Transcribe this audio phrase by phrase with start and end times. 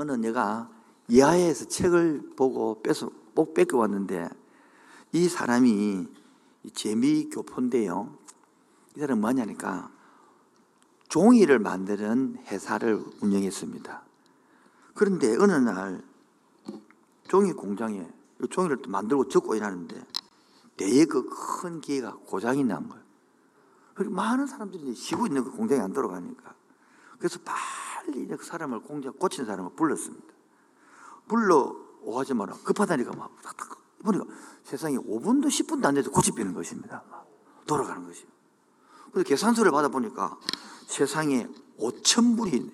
[0.00, 0.70] 어느 내가
[1.10, 4.30] 예하에서 책을 보고 뺏어, 꼭 뺏겨왔는데
[5.12, 6.08] 이 사람이
[6.72, 8.16] 재미교포인데요.
[8.96, 9.90] 이 사람은 뭐냐니까
[11.08, 14.02] 종이를 만드는 회사를 운영했습니다.
[14.94, 16.02] 그런데 어느 날
[17.28, 18.08] 종이 공장에
[18.48, 20.02] 종이를 또 만들고 적고 일하는데
[20.78, 23.04] 대에 그 큰 기계가 고장이 난 거예요.
[23.92, 26.54] 그리고 많은 사람들이 쉬고 있는 그 공장이 안 돌아가니까.
[27.18, 27.38] 그래서
[28.10, 30.26] 빨리 그 사람을 공장 고치는 사람을 불렀습니다.
[31.28, 32.54] 불러 오하지 마라.
[32.64, 33.30] 급하다니까 막
[34.02, 34.24] 보니까
[34.64, 37.02] 세상에 5분도 10분도 안 돼도 고치비는 것입니다.
[37.66, 38.26] 돌아가는 것이요.
[39.12, 40.38] 그래서 계산서를 받아보니까
[40.86, 41.46] 세상에
[41.78, 42.72] 5천 불이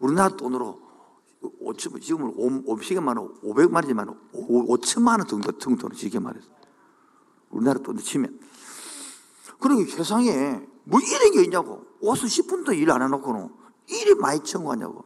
[0.00, 0.82] 우리나라 돈으로
[1.42, 2.34] 5천, 지금은
[2.64, 6.48] 500만 원, 500만 원이지만 5천만 원 정도 정도로 지게 말해서.
[7.50, 8.40] 우리나라 돈으로 치면.
[9.60, 11.84] 그리고 세상에 뭐 이런 게 있냐고.
[12.00, 15.04] 와서 10분도 일 안 해놓고는 일이 많이 청구하냐고.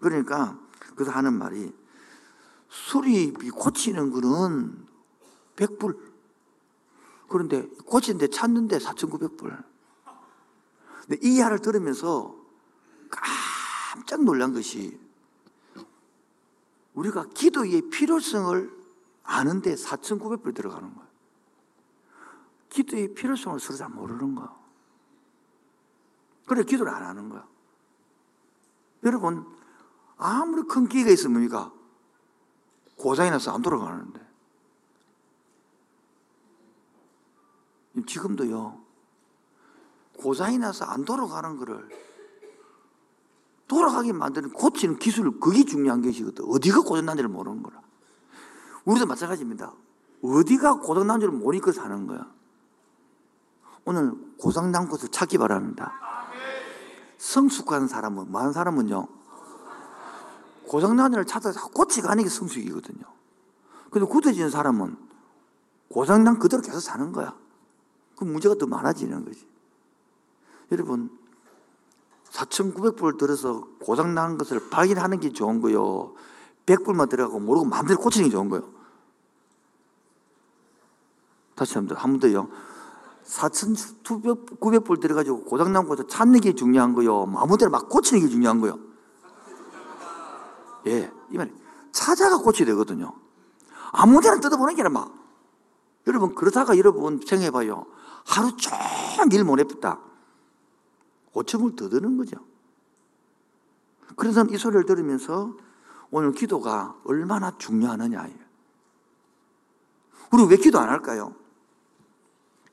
[0.00, 0.58] 그러니까
[0.94, 1.72] 그래서 하는 말이
[2.68, 4.86] 수리비 고치는 거는
[5.56, 6.10] 100불.
[7.28, 9.64] 그런데 고치는데 찾는데 4,900불.
[11.02, 12.36] 근데 이 이야를 들으면서
[13.10, 14.98] 깜짝 놀란 것이
[16.94, 18.80] 우리가 기도의 필요성을
[19.22, 21.10] 아는데 4,900불 들어가는 거예요.
[22.68, 24.56] 기도의 필요성을 서로 잘 모르는 거야.
[26.46, 27.46] 그래, 기도를 안 하는 거야.
[29.04, 29.46] 여러분,
[30.16, 31.48] 아무리 큰 기회가 있으면
[32.96, 34.20] 고장이 나서 안 돌아가는데.
[38.06, 38.80] 지금도요,
[40.18, 41.88] 고장이 나서 안 돌아가는 거를
[43.66, 46.44] 돌아가게 만드는 고치는 기술, 그게 중요한 것이거든.
[46.48, 47.80] 어디가 고장난지를 모르는 거라.
[48.84, 49.72] 우리도 마찬가지입니다.
[50.22, 52.30] 어디가 고장난 줄 모르니까 사는 거야.
[53.84, 56.09] 오늘 고장난 것을 찾기 바랍니다.
[57.20, 59.06] 성숙한 사람은, 많은 사람은요,
[60.66, 63.04] 고장난 일을 찾아서 고치가는 게 성숙이거든요.
[63.90, 64.96] 근데 굳어지는 사람은
[65.90, 67.36] 고장난 그대로 계속 사는 거야.
[68.16, 69.46] 그럼 문제가 더 많아지는 거지.
[70.72, 71.10] 여러분,
[72.30, 76.14] 4,900불 들어서 고장난 것을 발견하는 게 좋은 거요.
[76.64, 78.72] 100불만 들어가고 모르고 마음대로 고치는 게 좋은 거요.
[81.54, 82.48] 다시 한번 더, 한번 더요.
[83.30, 87.26] 4,900불 들어가지고 고장난 것을 찾는 게 중요한 거요.
[87.26, 88.78] 마음대로 막 고치는 게 중요한 거요.
[90.86, 91.52] 예, 이 말이
[91.92, 93.14] 찾아가 고쳐야 되거든요.
[93.92, 95.14] 아무 데나 뜯어보는 게 아니라 막.
[96.06, 97.86] 여러분, 그러다가 여러분 생각해봐요.
[98.26, 100.00] 하루 종일 못 해봤다.
[101.34, 102.36] 5천을 더 드는 거죠.
[104.16, 105.54] 그래서 이 소리를 들으면서
[106.10, 108.38] 오늘 기도가 얼마나 중요하느냐예요.
[110.32, 111.34] 우리 왜 기도 안 할까요?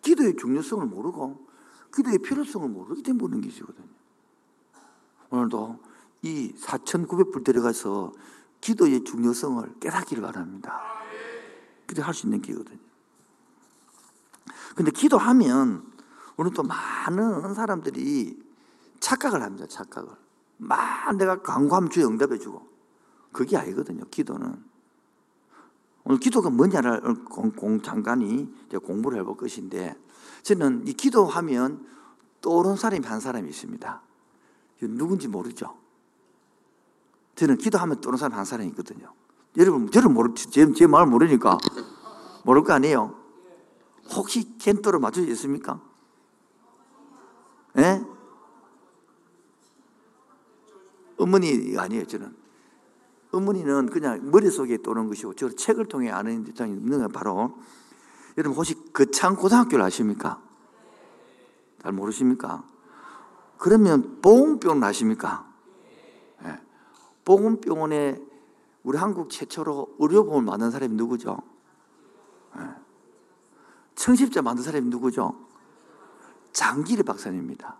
[0.08, 1.46] 기도의 중요성을 모르고
[1.94, 3.88] 기도의 필요성을 모르기 때문에 묻는 것이거든요.
[5.30, 5.80] 오늘도
[6.22, 8.14] 이 4,900불 들어가서
[8.62, 10.82] 기도의 중요성을 깨닫기를 바랍니다.
[11.88, 12.80] 기도할 수 있는 기거든요.
[14.76, 15.92] 근데 기도하면
[16.38, 18.42] 오늘 또 많은 사람들이
[19.02, 19.66] 착각을 합니다.
[19.68, 20.10] 착각을.
[20.58, 22.66] 막 내가 강구하면 주 응답해 주고.
[23.34, 24.06] 그게 아니거든요.
[24.06, 24.64] 기도는.
[26.10, 28.50] 오늘 기도가 뭐냐를 공, 공 장관이
[28.82, 29.94] 공부를 해볼 것인데
[30.42, 31.86] 저는 이 기도하면
[32.40, 34.02] 떠오르는 사람이 한 사람이 있습니다.
[34.84, 35.76] 누군지 모르죠.
[37.36, 39.12] 저는 기도하면 떠오르는 사람 한 사람이 있거든요.
[39.58, 41.58] 여러분, 저를 모르, 제, 제 말을 모르니까
[42.46, 43.14] 모를 거 아니에요?
[44.16, 44.58] 혹시
[45.26, 45.82] 수 있습니까?
[47.80, 48.02] 예?
[51.18, 52.47] 어머니 아니에요, 저는.
[53.32, 57.58] 어머니는 그냥 머릿속에 떠오는 것이고, 저 책을 통해 아는 입장이 있는 건 바로,
[58.38, 60.42] 여러분 혹시 거창 고등학교를 아십니까?
[61.82, 62.64] 잘 모르십니까?
[63.58, 65.48] 그러면 보건병원 아십니까?
[66.44, 66.60] 예.
[67.26, 68.22] 보건병원에
[68.84, 71.38] 우리 한국 최초로 의료보험을 만든 사람이 누구죠?
[72.58, 72.62] 예.
[73.96, 75.36] 청십자 만든 사람이 누구죠?
[76.54, 77.78] 장기리 박사님입니다.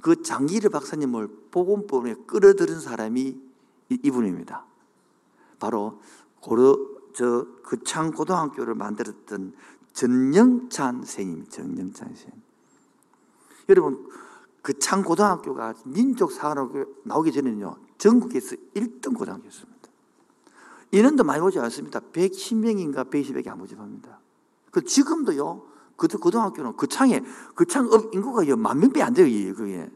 [0.00, 3.40] 그 장기리 박사님을 보건법원에 끌어들인 사람이
[3.88, 4.64] 이분입니다.
[5.58, 6.00] 바로
[6.40, 6.76] 고려
[7.14, 9.54] 저 그창 고등학교를 만들었던
[9.92, 12.42] 전영찬 선생님, 전영찬 선생님.
[13.68, 14.08] 여러분
[14.62, 19.76] 그창 고등학교가 민족 사관학교 나오기 전에는요 전국에서 1등 고등학교였습니다.
[20.92, 22.00] 인원도 많이 오지 않습니다.
[22.00, 24.20] 110명인가 120명이 안 모집합니다.
[24.70, 25.66] 그 지금도요
[25.96, 27.22] 그 고등학교는 그 창에
[27.54, 29.90] 그창 인구가 만 명밖에 안 돼요 그게.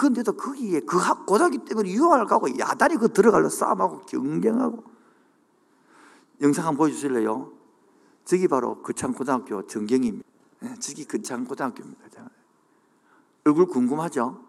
[0.00, 4.82] 그런데도 거기에 그 고등학교 때문에 유학을 가고 야단이 그 들어가려 싸움하고 경쟁하고
[6.40, 7.52] 영상 한번 보여주실래요?
[8.24, 10.26] 저기 바로 그창 고등학교 전경입니다.
[10.60, 12.30] 네, 저기 그창 고등학교입니다.
[13.44, 14.42] 얼굴 궁금하죠?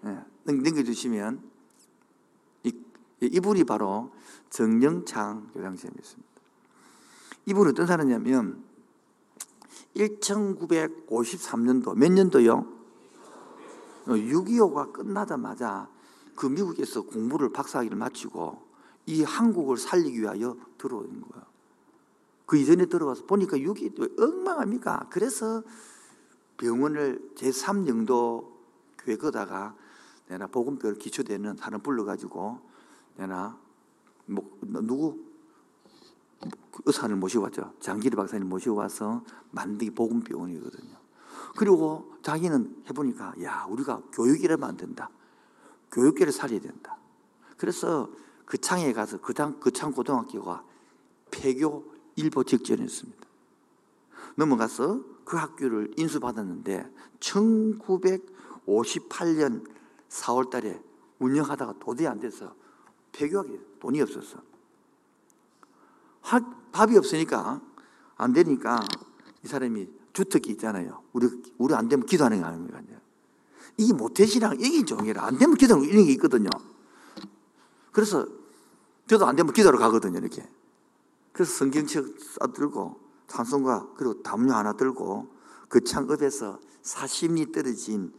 [0.00, 1.42] 네, 넘겨주시면
[2.64, 2.72] 이
[3.22, 4.14] 예, 이분이 바로
[4.48, 6.30] 정영창 교장선생님이었습니다.
[7.44, 8.64] 이분은 어떤 사람이냐면
[9.94, 12.75] 1953년도 몇 년도요?
[14.14, 15.88] 6.25가 끝나자마자
[16.34, 18.62] 그 미국에서 공부를 박사학위를 마치고
[19.06, 21.46] 이 한국을 살리기 위하여 들어온 거예요.
[22.44, 25.08] 그 이전에 들어와서 보니까 6.25 엉망합니까?
[25.10, 25.62] 그래서
[26.56, 28.48] 병원을 제3영도
[28.98, 29.74] 교회 거다가
[30.28, 32.60] 내가 복음별 기초되는 사람 불러가지고
[33.16, 33.58] 내가
[34.26, 35.18] 뭐 누구
[36.72, 37.72] 그 의사를 모시고 왔죠.
[37.80, 40.96] 장기리 박사님 모시고 와서 만들기 복음병원이거든요.
[41.56, 45.08] 그리고 자기는 해보니까 야 우리가 교육이라면 안 된다.
[45.92, 46.98] 교육계를 살려야 된다.
[47.56, 48.10] 그래서
[48.44, 50.64] 그 창에 가서 그창 그창 고등학교가
[51.30, 51.84] 폐교
[52.16, 53.24] 일보 직전이었습니다.
[54.34, 59.64] 넘어가서 그 학교를 인수받았는데 1958년
[60.08, 60.82] 4월 달에
[61.20, 62.56] 운영하다가 도저히 안 돼서
[63.12, 64.42] 폐교하기 돈이 없었어.
[66.72, 67.60] 밥이 없으니까
[68.16, 68.80] 안 되니까
[69.44, 71.02] 이 사람이 주특기 있잖아요.
[71.12, 71.28] 우리
[71.58, 72.80] 우리 안 되면 기도하는 거 아닙니까?
[73.76, 76.48] 이게 모태신앙 이게 종이라 안 되면 기도하는 이런 게 있거든요.
[77.92, 78.26] 그래서
[79.06, 80.18] 저도 안 되면 기도하러 가거든요.
[80.18, 80.48] 이렇게.
[81.32, 82.98] 그래서 성경책 싸들고
[83.28, 85.28] 찬송가 그리고 담요 하나 들고
[85.68, 88.10] 그 창업에서 사심이 떨어진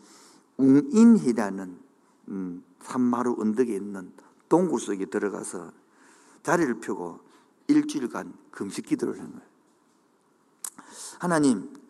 [0.57, 1.79] 웅인이라는
[2.27, 4.11] 음, 산마루 언덕에 있는
[4.49, 5.71] 동굴 속에 들어가서
[6.43, 7.21] 자리를 펴고
[7.67, 9.47] 일주일간 금식 기도를 한 거예요.
[11.19, 11.86] 하나님,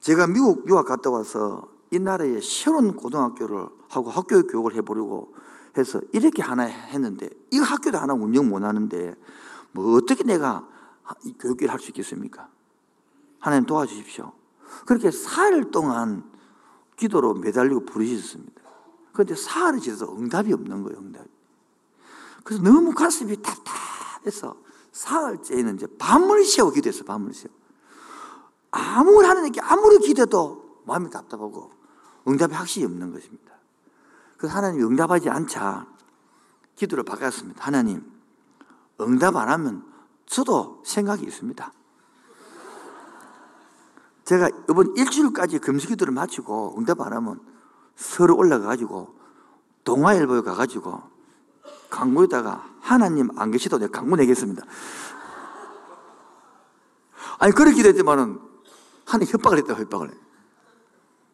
[0.00, 5.34] 제가 미국 유학 갔다 와서 이 나라에 새로운 고등학교를 하고 학교 교육을 해보려고
[5.76, 9.14] 해서 이렇게 하나 했는데 이 학교도 하나 운영 못 하는데
[9.72, 10.66] 뭐 어떻게 내가
[11.38, 12.48] 교육을 할 수 있겠습니까?
[13.38, 14.32] 하나님 도와주십시오.
[14.86, 16.30] 그렇게 사흘 동안
[16.96, 18.62] 기도로 매달리고 부르셨습니다.
[19.12, 21.28] 그런데 사흘이 지나서 응답이 없는 거예요, 응답이.
[22.44, 24.56] 그래서 너무 가슴이 답답해서
[24.92, 27.54] 사흘째에는 이제 밤을 새워 기도했어, 밤을 새워.
[28.70, 31.72] 아무리 하나님께 아무리 기도해도 마음이 답답하고
[32.26, 33.54] 응답이 확실히 없는 것입니다.
[34.36, 35.86] 그래서 하나님이 응답하지 않자
[36.76, 37.64] 기도를 바꿨습니다.
[37.64, 38.04] 하나님,
[39.00, 39.84] 응답 안 하면
[40.26, 41.72] 저도 생각이 있습니다.
[44.24, 47.40] 제가 이번 일주일까지 금식 기도를 마치고 응답 안 하면
[47.96, 49.18] 서로 올라가가지고
[49.84, 51.02] 동아일보에 가가지고
[51.90, 54.62] 광고에다가 하나님 안 계시도 내가 광고 내겠습니다.
[57.38, 58.47] 아니, 그렇게 기도했지만은
[59.08, 60.14] 하나님 협박을 했다, 협박을 해.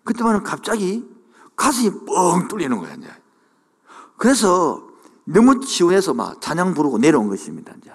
[0.04, 1.04] 그때만은 갑자기
[1.56, 3.08] 가슴이 뻥 뚫리는 거야, 이제.
[4.16, 4.88] 그래서
[5.24, 7.92] 너무 지원해서 막 찬양 부르고 내려온 것입니다, 이제.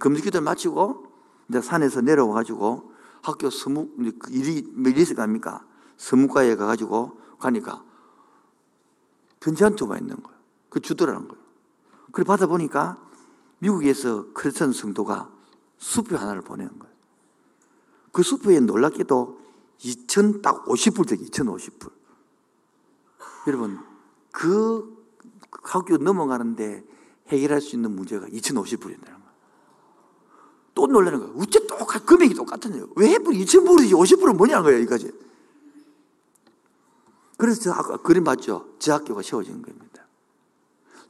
[0.00, 1.06] 금식 기도를 마치고
[1.48, 2.92] 이제 산에서 내려와가지고
[3.22, 5.64] 학교 서무, 그 일이, 몇 일이 갑니까?
[5.96, 7.84] 서무과에 가가지고 가니까
[9.38, 10.38] 편지 한 통가 있는 거예요.
[10.68, 11.42] 그 주더라는 거예요.
[12.12, 12.98] 그래 받아보니까
[13.58, 15.30] 미국에서 크리스천 성도가
[15.78, 16.89] 수표 하나를 보낸 거예요.
[18.12, 19.40] 그 수표에 놀랍게도
[19.80, 21.90] 2천 딱 50불 되게 2,050불.
[23.46, 23.80] 여러분,
[24.30, 24.98] 그
[25.62, 26.84] 학교 넘어가는데
[27.28, 29.20] 해결할 수 있는 문제가 2,050불이라는 거예요.
[30.74, 31.34] 또 놀라는 거예요.
[31.36, 32.88] 어째 똑같, 금액이 똑같은데요.
[32.96, 35.12] 왜 해불 2,000불이지 50불은 뭐냐는 거예요, 여기까지.
[37.36, 38.74] 그래서 저 아까 그림 봤죠?
[38.78, 40.06] 저 학교가 세워진 겁니다.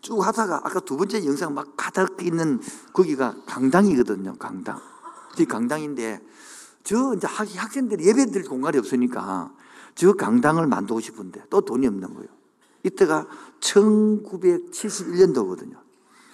[0.01, 2.61] 쭉 하다가 아까 두 번째 영상 막 가득 있는
[2.93, 4.81] 거기가 강당이거든요, 강당.
[5.37, 6.21] 그 강당인데
[6.85, 9.53] 저 이제 학생들이 예배 드릴 공간이 없으니까
[9.95, 12.29] 저 강당을 만들고 싶은데 또 돈이 없는 거예요.
[12.83, 13.27] 이때가
[13.61, 15.77] 1971년도거든요.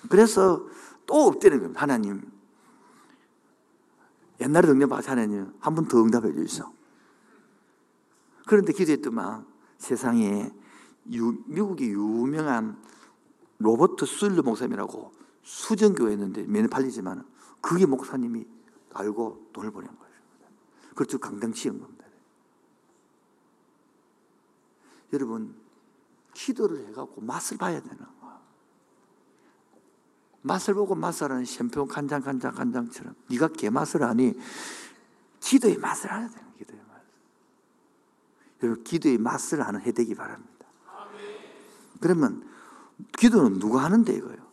[0.08, 0.64] 그래서
[1.06, 1.82] 또 없다는 겁니다.
[1.82, 2.22] 하나님.
[4.40, 6.70] 옛날에 응답하시 하나님 한 번 더 응답해 주시오.
[8.46, 9.44] 그런데 기도했더만
[9.78, 10.52] 세상에
[11.12, 12.76] 유, 미국의 유명한
[13.58, 15.12] 로버트 술르 목사님이라고
[15.42, 17.24] 수정교회였는데 매년 팔리지만
[17.60, 18.44] 그게 목사님이
[18.92, 20.05] 알고 돈을 보낸 거예요.
[20.96, 21.18] 그렇죠.
[21.18, 22.06] 강당 치은 겁니다.
[25.12, 25.54] 여러분,
[26.34, 28.40] 기도를 해갖고 맛을 봐야 되는 거야.
[30.42, 34.34] 맛을 보고 맛을 는 샴페인 간장, 간장, 간장처럼 네가 개맛을 하니
[35.40, 37.02] 기도의 맛을 알아야 되는 기도의 맛.
[38.62, 40.66] 여러분, 기도의 맛을 아는 해 되기 바랍니다.
[42.00, 42.48] 그러면
[43.18, 44.46] 기도는 누가 하는데 이거요?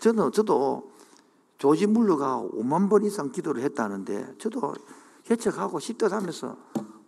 [0.00, 0.92] 저는, 저도
[1.56, 4.74] 조지 물러가 5만 번 이상 기도를 했다는데 저도
[5.24, 6.56] 개척하고 10대 하면서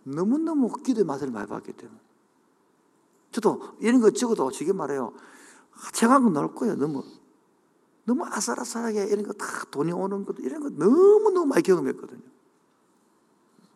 [0.03, 1.99] 너무너무 기도의 맛을 많이 봤기 때문에.
[3.31, 5.13] 저도 이런 거 적어도 지금 말해요.
[5.93, 7.03] 책한 거 넣을 거예요, 너무.
[8.05, 12.21] 너무 아슬아슬하게 이런 거 다 돈이 오는 것도 이런 거 너무너무 많이 경험했거든요.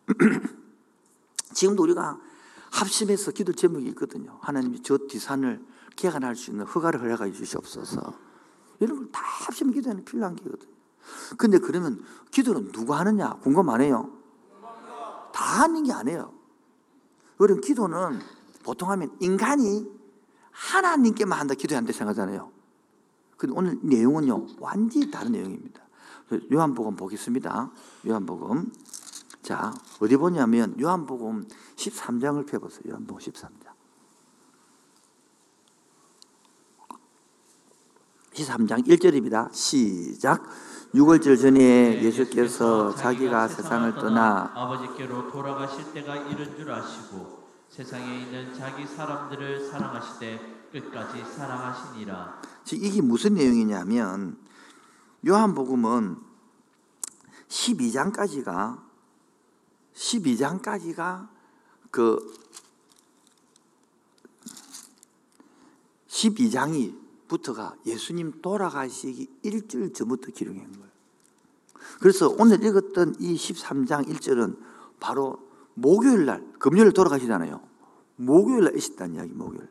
[1.52, 2.18] 지금도 우리가
[2.70, 4.38] 합심해서 기도 제목이 있거든요.
[4.40, 5.62] 하나님이 저 뒤산을
[5.96, 8.14] 개간할 수 있는 허가를 허락해 주시옵소서.
[8.80, 10.72] 이런 걸 다 합치면 기도하는 필요한 게거든요.
[11.36, 13.34] 근데 그러면 기도는 누가 하느냐?
[13.42, 14.10] 궁금 안 해요?
[15.32, 16.32] 다 하는 게 아니에요.
[17.38, 18.20] 그럼 기도는
[18.62, 19.86] 보통 하면 인간이
[20.50, 22.50] 하나님께만 한다 기도한다 생각하잖아요.
[23.36, 25.82] 근데 오늘 내용은요, 완전히 다른 내용입니다.
[26.52, 27.72] 요한복음 보겠습니다.
[28.06, 28.72] 요한복음.
[29.42, 32.82] 자, 어디 보냐면 요한복음 13장을 펴보세요.
[32.92, 33.71] 요한복음 13장.
[38.34, 39.52] 13장 1절입니다.
[39.52, 40.42] 시작.
[40.94, 48.86] 6월절 전에 예수께서 자기가 세상을 떠나 아버지께로 돌아가실 때가 이른 줄 아시고 세상에 있는 자기
[48.86, 52.42] 사람들을 사랑하시되 끝까지 사랑하시니라.
[52.72, 54.36] 이게 무슨 내용이냐면
[55.26, 56.18] 요한복음은
[57.48, 58.82] 12장까지가
[59.94, 61.28] 12장까지가
[61.90, 62.34] 그
[66.08, 67.01] 12장이
[67.32, 70.92] 부터가 예수님 돌아가시기 일주일 전부터 기록한 거예요.
[72.00, 74.58] 그래서 오늘 읽었던 이 13장 1절은
[75.00, 75.38] 바로
[75.72, 77.60] 목요일 날, 금요일 돌아가시잖아요.
[78.16, 79.66] 목요일 날 있었다는 이야기, 목요일.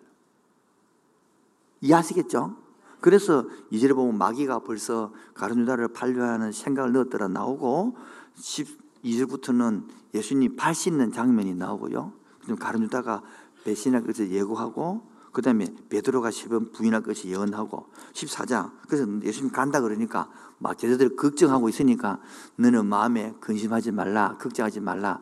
[1.81, 2.57] 이해하시겠죠?
[2.99, 7.95] 그래서 이절에 보면 마귀가 벌써 가룟유다를 팔려하는 생각을 넣었더라 나오고
[8.37, 12.13] 12절부터는 예수님 발 씻는 장면이 나오고요.
[12.59, 13.21] 가룟유다가
[13.63, 20.29] 배신할 것을 예고하고 그 다음에 베드로가 십은 부인할 것이 예언하고 14장 그래서 예수님 간다 그러니까
[20.57, 22.19] 막 제자들 걱정하고 있으니까
[22.57, 25.21] 너는 마음에 근심하지 말라 걱정하지 말라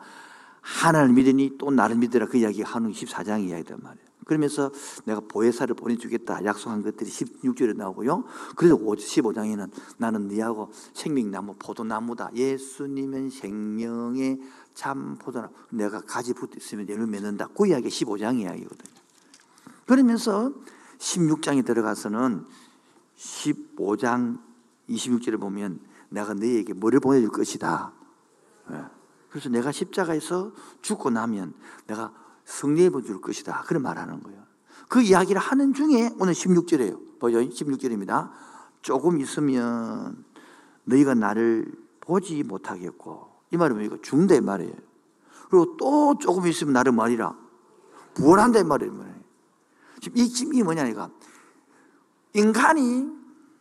[0.60, 4.10] 하나를 믿으니 또 나를 믿으라 그 이야기 한후 14장 이야기단 말이에요.
[4.26, 4.70] 그러면서
[5.06, 8.24] 내가 보혜사를 보내주겠다 약속한 것들이 16절에 나오고요.
[8.54, 12.30] 그래서 15장에는 나는 네하고 생명나무 포도나무다.
[12.34, 14.40] 예수님은 생명의
[14.74, 15.52] 참 포도나무.
[15.70, 17.48] 내가 가지 붙어 있으면 얘를 맺는다.
[17.56, 18.99] 그 이야기 15장 이야기거든요.
[19.90, 20.52] 그러면서
[20.98, 22.46] 16장에 들어가서는
[23.16, 24.38] 15장
[24.88, 25.80] 26절에 보면
[26.10, 27.92] 내가 너에게 뭐를 보내줄 것이다.
[28.70, 28.84] 예.
[29.30, 31.54] 그래서 내가 십자가에서 죽고 나면
[31.88, 32.12] 내가
[32.44, 33.64] 승리해 줄 것이다.
[33.66, 34.40] 그런 말하는 거예요.
[34.88, 37.18] 그 이야기를 하는 중에 오늘 16절이에요.
[37.18, 37.38] 보죠?
[37.40, 38.30] 16절입니다.
[38.82, 40.24] 조금 있으면
[40.84, 41.66] 너희가 나를
[41.98, 44.74] 보지 못하겠고 이 말은 이거 죽는다 이 말이에요.
[45.50, 47.36] 그리고 또 조금 있으면 나를 말이라
[48.14, 49.19] 부활한다 이 말이에요.
[50.00, 51.10] 지금 이, 지금 이 뭐냐, 이거.
[52.34, 53.08] 인간이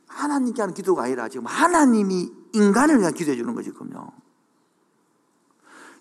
[0.08, 4.12] 하나님께 하는 기도가 아니라 지금 하나님이 인간을 위한 기도해 주는 거지, 지금요.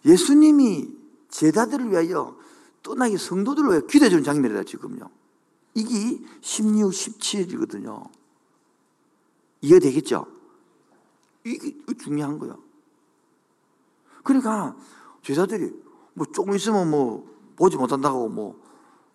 [0.04, 0.96] 예수님이
[1.28, 2.36] 제자들을 위하여
[2.82, 5.10] 떠나기 성도들을 위하여 기도해 주는 장면이다, 지금요.
[5.74, 8.08] 이게 16, 17이거든요.
[9.60, 10.26] 이해되겠죠?
[11.44, 12.58] 이게 중요한 거예요.
[14.22, 14.76] 그러니까
[15.22, 15.72] 제자들이
[16.14, 17.26] 뭐 조금 있으면 뭐
[17.56, 18.60] 보지 못한다고 뭐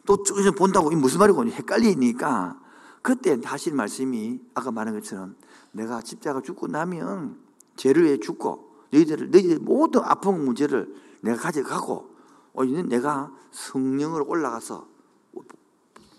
[0.05, 2.59] 또 쭉쭉 본다고 이 무슨 말이고 헷갈리니까
[3.01, 5.35] 그때 하실 말씀이 아까 말한 것처럼
[5.71, 7.37] 내가 십자가 죽고 나면
[7.75, 12.13] 죄를 위해 죽고 너희들을 너희들 모든 아픈 문제를 내가 가져가고
[12.53, 14.87] 어, 이는 내가 성령으로 올라가서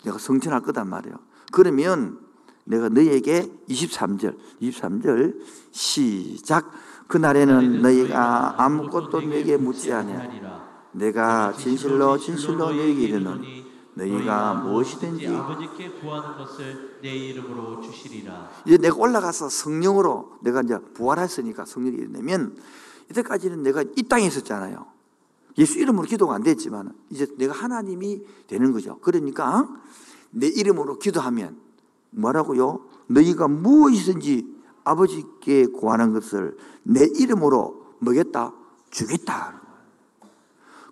[0.05, 1.17] 내가 성천할 거단 말이에요.
[1.53, 2.21] 그러면
[2.65, 6.71] 내가 너희에게 23절, 23절 시작.
[7.09, 10.13] 그날에는 너희가 아무것도 내게 묻지 않으
[10.93, 13.64] 내가 진실로 진실로 너희에게 이르노니
[13.95, 18.51] 너희가 무엇이든지 아버지께 구하는 것을 내 이름으로 주시리라.
[18.67, 22.57] 이제 내가 올라가서 성령으로 내가 이제 부활했으니까 성령이 일어나면
[23.11, 24.87] 이때까지는 내가 이 땅에 있었잖아요.
[25.59, 28.99] 예수 이름으로 기도가 안 됐지만 이제 내가 하나님이 되는 거죠.
[29.01, 29.69] 그러니까
[30.31, 31.57] 내 이름으로 기도하면
[32.11, 32.81] 뭐라고요?
[33.07, 38.53] 너희가 무엇이든지 아버지께 구하는 것을 내 이름으로 먹겠다,
[38.91, 39.64] 주겠다.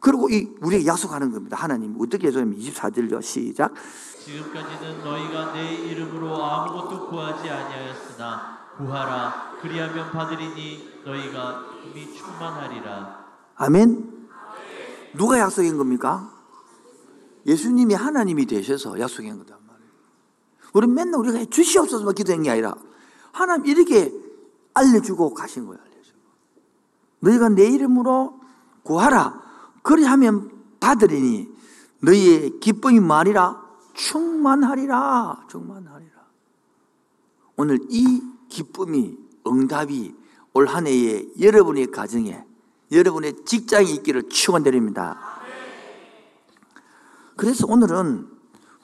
[0.02, 1.56] 그리고 이 우리에게 약속하는 겁니다.
[1.56, 3.72] 하나님 어떻게 해서 24절요 시작.
[4.18, 13.26] 지금까지는 너희가 내 이름으로 아무것도 구하지 아니하였으나 구하라 그리하면 받으리니 너희가 이미 충만하리라.
[13.54, 14.28] 아멘.
[15.14, 16.32] 누가 약속한 겁니까?
[17.46, 19.90] 예수님이 하나님이 되셔서 약속한 거단 말이에요.
[20.72, 22.74] 우리 맨날 우리가 주시옵소서만 기도한 게 아니라
[23.30, 24.12] 하나님 이렇게
[24.74, 25.80] 알려주고 가신 거예요.
[25.80, 26.18] 알려주고.
[27.20, 28.40] 너희가 내 이름으로
[28.82, 29.51] 구하라.
[29.82, 31.48] 그리하면 받으리니
[32.00, 33.60] 너희의 기쁨이 말이라
[33.94, 36.12] 충만하리라 충만하리라
[37.56, 40.14] 오늘 이 기쁨이 응답이
[40.54, 42.44] 올 한 해에 여러분의 가정에
[42.90, 45.18] 여러분의 직장에 있기를 축원드립니다.
[47.36, 48.28] 그래서 오늘은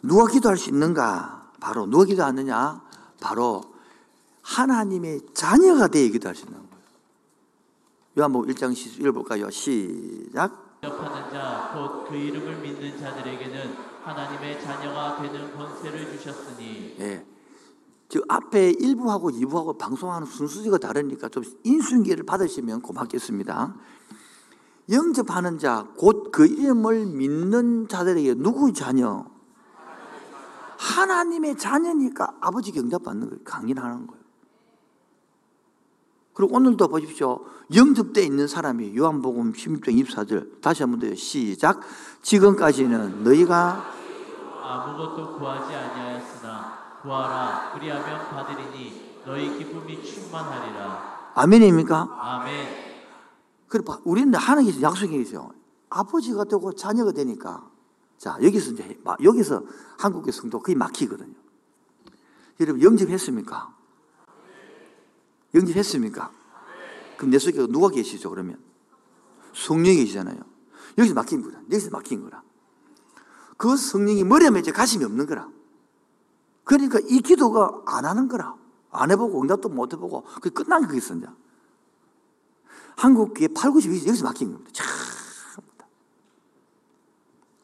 [0.03, 1.53] 누가 기도할 수 있는가?
[1.61, 2.81] 바로 누가 기도하느냐?
[3.21, 3.75] 바로
[4.43, 6.85] 하나님의 자녀가 되어 기도할 수 있는 거예요.
[8.19, 9.51] 요한복음 1장 1 볼까요?
[9.51, 10.68] 시작.
[10.83, 16.97] 영접하는 자, 곧 그 이름을 믿는 자들에게는 하나님의 자녀가 되는 권세를 주셨으니.
[17.01, 17.27] 예.
[18.09, 23.75] 저 앞에 1부하고 2부하고 방송하는 순서가 다르니까 좀 인수인계를 받으시면 고맙겠습니다.
[24.91, 29.27] 영접하는 자, 곧 그 이름을 믿는 자들에게 누구 자녀?
[30.79, 33.45] 하나님의 자녀니까 아버지 경작받는 거예요.
[33.45, 34.18] 강인하는 거예요.
[36.39, 37.41] 그리고 오늘도 보십시오.
[37.75, 41.17] 영접되어 있는 사람이 요한복음 16장 24절 다시 한 번 더요.
[41.17, 41.81] 시작.
[42.23, 43.85] 지금까지는 너희가
[44.63, 52.09] 아무것도 구하지 아니하였으나 구하라 그리하면 받으리니 너희 기쁨이 충만하리라 아멘입니까?
[52.17, 52.69] 아멘
[53.67, 53.99] 그래, 봐.
[54.05, 55.51] 우리는 하나님께서 약속이 있어요.
[55.91, 57.69] 아버지가 되고 자녀가 되니까.
[58.17, 59.63] 자, 여기서 이제, 막 여기서
[59.99, 61.35] 한국의 성도 거의 막히거든요.
[62.61, 63.75] 여러분, 영접했습니까?
[65.55, 66.31] 영접했습니까?
[67.17, 68.59] 그럼 내 속에 누가 계시죠, 그러면?
[69.55, 70.39] 성령이 계시잖아요.
[70.99, 71.59] 여기서 막힌 거라.
[71.65, 72.43] 여기서 막힌 거라.
[73.57, 75.49] 그 성령이 머리에 이제 가심이 없는 거라.
[76.65, 78.57] 그러니까 이 기도가 안 하는 거라.
[78.91, 81.27] 안 해보고 응답도 못 해보고, 그 끝난 게 있어, 이제.
[82.97, 84.71] 한국 교회 8, 90이 여기서 막힌 겁니다.
[84.73, 84.87] 참.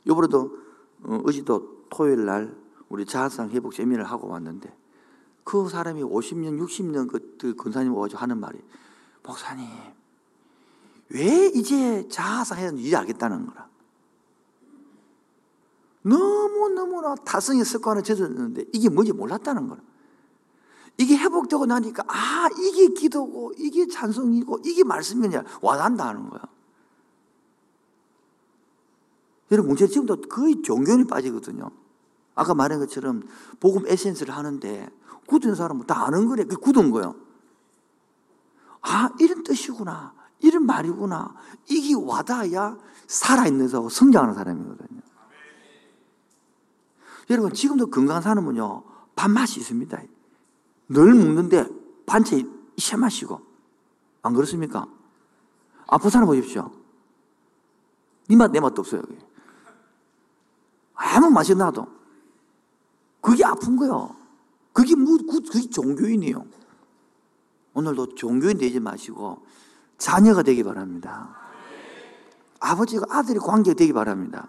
[0.07, 0.59] 요번에도
[1.03, 2.57] 어, 어제도 토요일 날
[2.89, 4.75] 우리 자아상 회복 세미나를 하고 왔는데
[5.45, 8.59] 그 사람이 50년, 60년 그, 그 권사님 와가지고 하는 말이
[9.23, 9.69] 목사님
[11.11, 13.69] 왜 이제 자아상 해야 이제 알겠다는 거라.
[16.03, 19.81] 너무너무나 타성의 습관을 젖었는데 이게 뭔지 몰랐다는 거라.
[20.97, 26.43] 이게 회복되고 나니까 아 이게 기도고 이게 찬송이고 이게 말씀이냐 와닿는다 하는 거야.
[29.51, 31.71] 여러분 문제 지금도 거의 종교에 빠지거든요.
[32.35, 33.23] 아까 말한 것처럼
[33.61, 34.89] 복음 에센스를 하는데
[35.27, 36.45] 굳은 사람은 다 아는 거래.
[36.45, 37.15] 그 굳은 거요.
[38.83, 40.15] 아 이런 뜻이구나.
[40.41, 41.35] 이런 말이구나.
[41.69, 42.77] 이게 와닿아야
[43.07, 45.01] 살아있는 서 성장하는 사람이거든요.
[47.31, 48.83] 여러분 지금도 건강한 사람은요
[49.17, 50.03] 밥맛이 있습니다.
[50.89, 51.67] 늘 먹는데
[52.07, 53.41] 반찬 새 마시고
[54.23, 54.87] 안 그렇습니까?
[55.87, 56.71] 아픈 사람 보십시오.
[58.29, 59.03] 니 맛 내 맛도 없어요.
[60.95, 61.87] 아무 맛이 나도
[63.21, 64.15] 그게 아픈 거요.
[64.75, 66.45] 그게 뭐 그게 종교인이요.
[67.75, 69.47] 오늘도 종교인 되지 마시고
[69.97, 71.35] 자녀가 되기 바랍니다.
[72.61, 74.49] 아버지가 아들이 관계가 되기 바랍니다.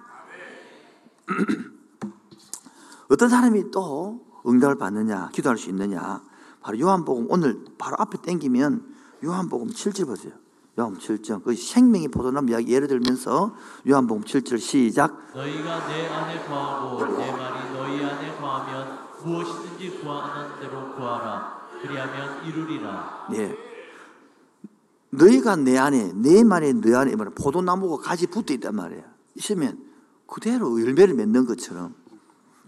[3.09, 6.21] 어떤 사람이 또 응답을 받느냐, 기도할 수 있느냐.
[6.61, 10.33] 바로 요한복음 오늘 바로 앞에 땡기면 요한복음 7절 보세요.
[10.79, 11.43] 요한복음 7절.
[11.43, 13.55] 그 생명의 포도나무 이야기 예를 들면서
[13.87, 15.19] 요한복음 7절 시작.
[15.35, 23.27] 너희가 내 안에 거하고 내 말이 너희 안에 거하면 무엇이든지 구하는 대로 구하라 그리하면 이루리라
[23.33, 23.57] 예.
[25.09, 27.15] 너희가 내 안에, 내 말에 너 안에.
[27.15, 29.01] 포도나무가 가지 붙어 있단 말이야.
[29.35, 29.79] 있으면
[30.27, 31.95] 그대로 열매를 맺는 것처럼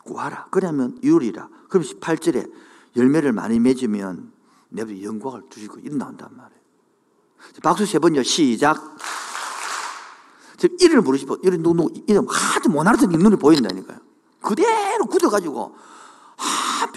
[0.06, 0.48] 구하라.
[0.52, 1.50] 그러면 이루리라.
[1.70, 2.50] 그럼 8절에
[2.96, 4.32] 열매를 많이 맺으면
[4.70, 6.62] 내가 영광을 두시고 이런 나온단 말이에요.
[7.62, 8.24] 박수 세 번요.
[8.24, 8.96] 시작.
[10.58, 11.04] 지금 이름,
[11.62, 14.00] 누, 누, 이름 하도 못 알아듣는 눈이 보인다니까요.
[14.42, 15.97] 그대로 굳어가지고, 아,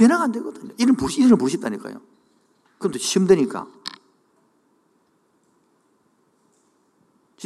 [0.00, 0.72] 변화가 안 되거든요.
[0.78, 2.00] 이름 부르시, 이름을 부르셨다니까요.
[2.78, 3.66] 그럼 또 힘드니까.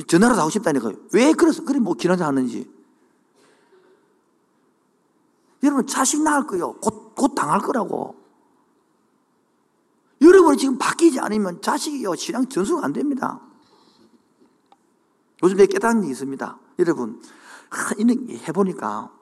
[0.07, 0.95] 전화라도 하고 싶다니까요.
[1.13, 2.73] 왜 그래서, 그래, 뭐, 기나자 하는지.
[5.65, 6.75] 여러분, 자식 낳을 거요.
[6.75, 8.15] 곧, 곧 당할 거라고.
[10.21, 13.41] 여러분이 지금 바뀌지 않으면 자식이요, 신앙 전수가 안 됩니다.
[15.43, 16.59] 요즘 내가 깨닫는 게 있습니다.
[16.79, 17.21] 여러분,
[17.69, 19.13] 하, 이는 해보니까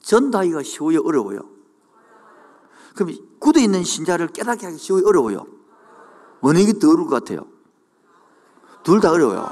[0.00, 1.59] 전도하기가 쉬워요, 어려워요?
[2.94, 5.46] 그럼 굳어 있는 신자를 깨닫게 하기 쉬워요, 어려워요?
[6.40, 7.46] 어느 게 더 어려울 것 같아요?
[8.82, 9.48] 둘 다 어려워요.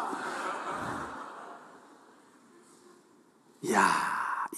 [3.63, 3.87] 이야,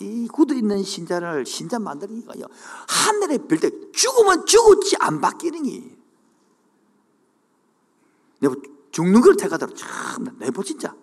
[0.00, 2.44] 이 굳어 있는 신자를 신자 만들기가요.
[2.88, 5.96] 하늘에 별때 죽으면 죽었지 안 바뀌는 게.
[8.40, 8.54] 내가
[8.92, 10.94] 죽는 걸 택하더라도 참, 내보 진짜.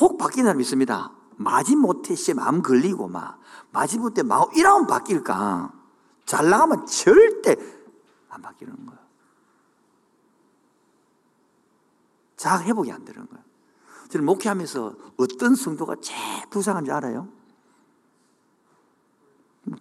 [0.00, 1.12] 혹 바뀌는 사람 있습니다.
[1.36, 3.40] 마지못해 씨 마음 걸리고 막
[3.72, 5.72] 마지못해 마음 이러면 바뀔까?
[6.30, 7.56] 잘 나가면 절대
[8.28, 9.00] 안 바뀌는 거야.
[12.36, 13.42] 자 회복이 안 되는 거야.
[14.10, 17.28] 저는 목회하면서 어떤 성도가 제일 불쌍한지 알아요?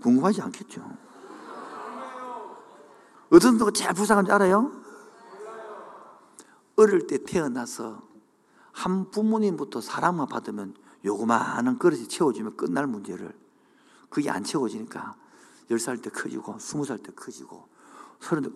[0.01, 0.81] 궁금하지 않겠죠.
[3.27, 4.71] 어떤 성도가 제일 불쌍한지 알아요?
[6.77, 8.01] 어릴 때 태어나서
[8.71, 10.73] 한 부모님부터 사랑만 받으면
[11.05, 13.37] 요거만한 그릇이 채워지면 끝날 문제를
[14.09, 15.28] 그게 안 채워지니까
[15.69, 17.67] 10살 때 커지고 20살 때 커지고
[18.21, 18.51] 30,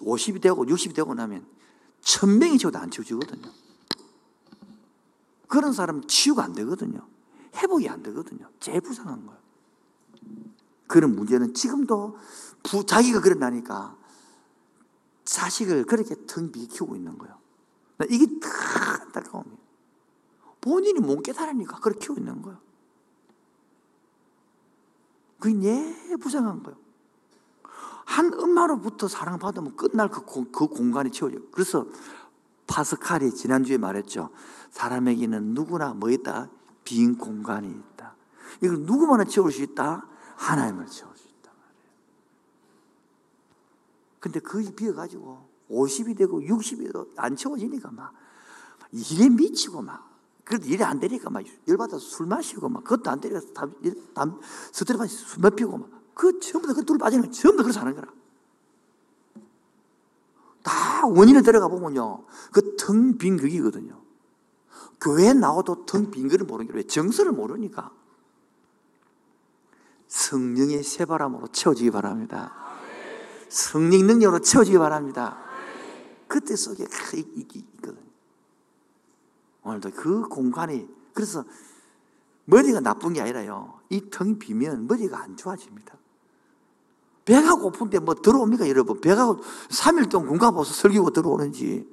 [0.00, 1.46] 50이 되고 60이 되고 나면
[2.00, 3.50] 천명이 채워도 안 채워지거든요.
[5.48, 7.06] 그런 사람은 치유가 안 되거든요.
[7.54, 8.48] 회복이 안 되거든요.
[8.58, 9.40] 제일 불쌍한 거예요.
[10.86, 12.18] 그런 문제는 지금도
[12.62, 13.96] 부, 자기가 그런다니까
[15.24, 17.38] 자식을 그렇게 텅 비게 키우고 있는 거예요.
[18.10, 19.58] 이게 다 안타까움이에요.
[20.60, 22.58] 본인이 못 깨달으니까 그렇게 키우고 있는 거예요.
[25.42, 26.78] 그게 내 부정한 거예요.
[28.04, 31.40] 한 엄마로부터 사랑받으면 끝날 그, 공, 그 공간이 채워져요.
[31.50, 31.84] 그래서
[32.68, 34.30] 파스칼이 지난주에 말했죠.
[34.70, 36.48] 사람에게는 누구나 뭐 있다?
[36.84, 38.14] 빈 공간이 있다.
[38.62, 40.06] 이걸 누구만을 채울 수 있다?
[40.36, 41.50] 하나님을 채울 수 있다.
[44.20, 48.14] 근데 그게 비어가지고 50이 되고 60이 되고 안 채워지니까 막
[48.92, 50.11] 일에 미치고 막
[50.44, 53.74] 그래도 일이 안 되니까 막 열받아서 술 마시고 막 그것도 안 되니까 담,
[54.14, 54.40] 담,
[54.72, 58.08] 스트레스 받아서 술 피우고 막 그 전부 다그 둘 빠지는 거다 그래서 하는 거라.
[60.62, 62.24] 다 원인을 들어가 보면요.
[62.52, 64.00] 그 텅 빈 그기거든요.
[65.00, 66.82] 교회 나와도 텅 빈 거를 모르는 게 왜?
[66.86, 67.90] 정서를 모르니까.
[70.06, 72.54] 성령의 새바람으로 채워지기 바랍니다.
[73.48, 75.38] 성령 능력으로 채워지기 바랍니다.
[76.28, 78.11] 그때 속에 있거든요.
[79.64, 81.44] 오늘도 그 공간이, 그래서
[82.44, 83.80] 머리가 나쁜 게 아니라요.
[83.90, 85.96] 이 텅 비면 머리가 안 좋아집니다.
[87.24, 89.00] 배가 고픈데 뭐 들어옵니까, 여러분?
[89.00, 89.36] 배가
[89.68, 91.88] 3일 동안 군가보서 설기고 들어오는지.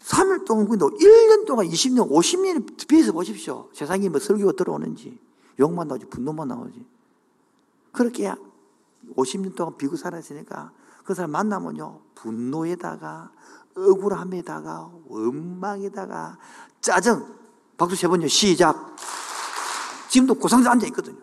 [0.00, 3.70] 3일 동안, 1년 동안, 20년, 50년에 비해서 보십시오.
[3.72, 5.18] 세상이 뭐 설기고 들어오는지.
[5.58, 6.84] 욕만 나오지, 분노만 나오지.
[7.92, 8.32] 그렇게
[9.16, 10.72] 50년 동안 비고 살았으니까
[11.04, 12.00] 그 사람 만나면요.
[12.14, 13.32] 분노에다가,
[13.76, 16.38] 억울함에다가, 원망에다가,
[16.80, 17.24] 짜증.
[17.76, 18.28] 박수 세 번요.
[18.28, 18.96] 시작.
[20.08, 21.18] 지금도 고상자 앉아 있거든요.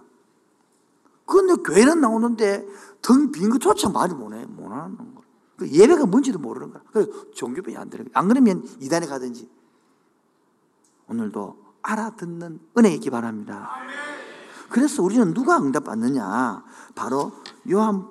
[1.25, 2.65] 그런데 교회는 나오는데
[3.01, 5.21] 등 빈 것조차 말을 못해, 못하는 거예요.
[5.57, 6.81] 그 예배가 뭔지도 모르는 거야.
[6.91, 8.11] 그래서 종교병이 안 되는 거야.
[8.15, 9.49] 안 그러면 이단에 가든지.
[11.09, 13.71] 오늘도 알아듣는 은혜 있기 바랍니다.
[14.69, 16.63] 그래서 우리는 누가 응답받느냐?
[16.95, 17.31] 바로
[17.69, 18.07] 요한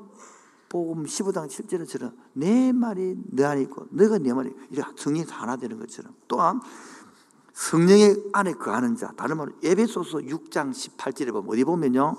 [0.69, 5.79] 복음 15장 7절처럼 내 말이 너 안에 있고 너가 내 말이 이렇게 성령이 하나 되는
[5.79, 6.15] 것처럼.
[6.29, 6.61] 또한
[7.53, 12.17] 성령의 안에 거하는 자 다른 말로 에베소서 6장 18절에 보면 어디 보면요?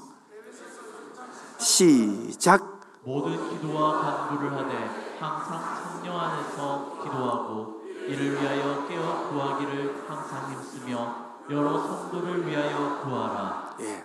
[1.59, 2.77] 시작.
[3.03, 11.79] 모든 기도와 간구를 하되 항상 성령 안에서 기도하고 이를 위하여 깨어 구하기를 항상 힘쓰며 여러
[11.79, 13.77] 성도를 위하여 구하라.
[13.81, 14.03] 예.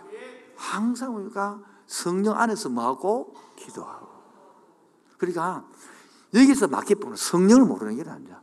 [0.56, 3.34] 항상 우리가 성령 안에서 뭐하고?
[3.56, 4.01] 기도하고
[5.22, 5.64] 그러니까
[6.34, 8.42] 여기서 부분은 성령을 모르는 게 아니야.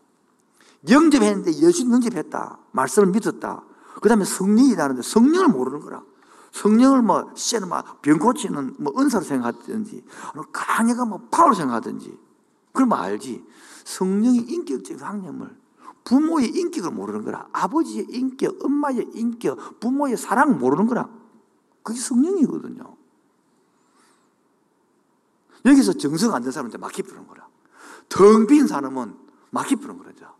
[0.89, 2.57] 영접했는데 예수 영접했다.
[2.71, 3.65] 말씀을 믿었다.
[4.01, 6.01] 그 다음에 성령이라는데 성령을 모르는 거라.
[6.53, 10.05] 성령을 뭐 씨는 막 병 고치는 뭐 은사로 생각하든지
[10.53, 12.17] 강해가 뭐 파워로 생각하든지
[12.71, 13.43] 그러면 알지.
[13.83, 15.53] 성령의 인격적인 학념을
[16.05, 17.49] 부모의 인격을 모르는 거라.
[17.51, 21.09] 아버지의 인격, 엄마의 인격, 부모의 사랑을 모르는 거라.
[21.83, 22.98] 그게 성령이거든요
[25.65, 27.47] 여기서 정성 안 된 사람은 막히 푸는 거라
[28.07, 29.15] 텅 빈 사람은
[29.51, 30.33] 막히 푸는 거죠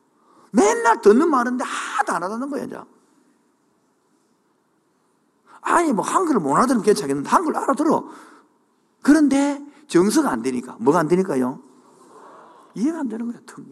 [0.52, 2.80] 맨날 듣는 말인데 하나도 안 하다는 거야 이제
[5.62, 8.10] 아니 뭐 한글을 못 알아들으면 괜찮겠는데 한글 알아들어.
[9.04, 11.62] 그런데 정서가 안 되니까 뭐가 안 되니까요?
[12.76, 13.42] 이해가 안 되는 거예요.
[13.46, 13.66] 텅.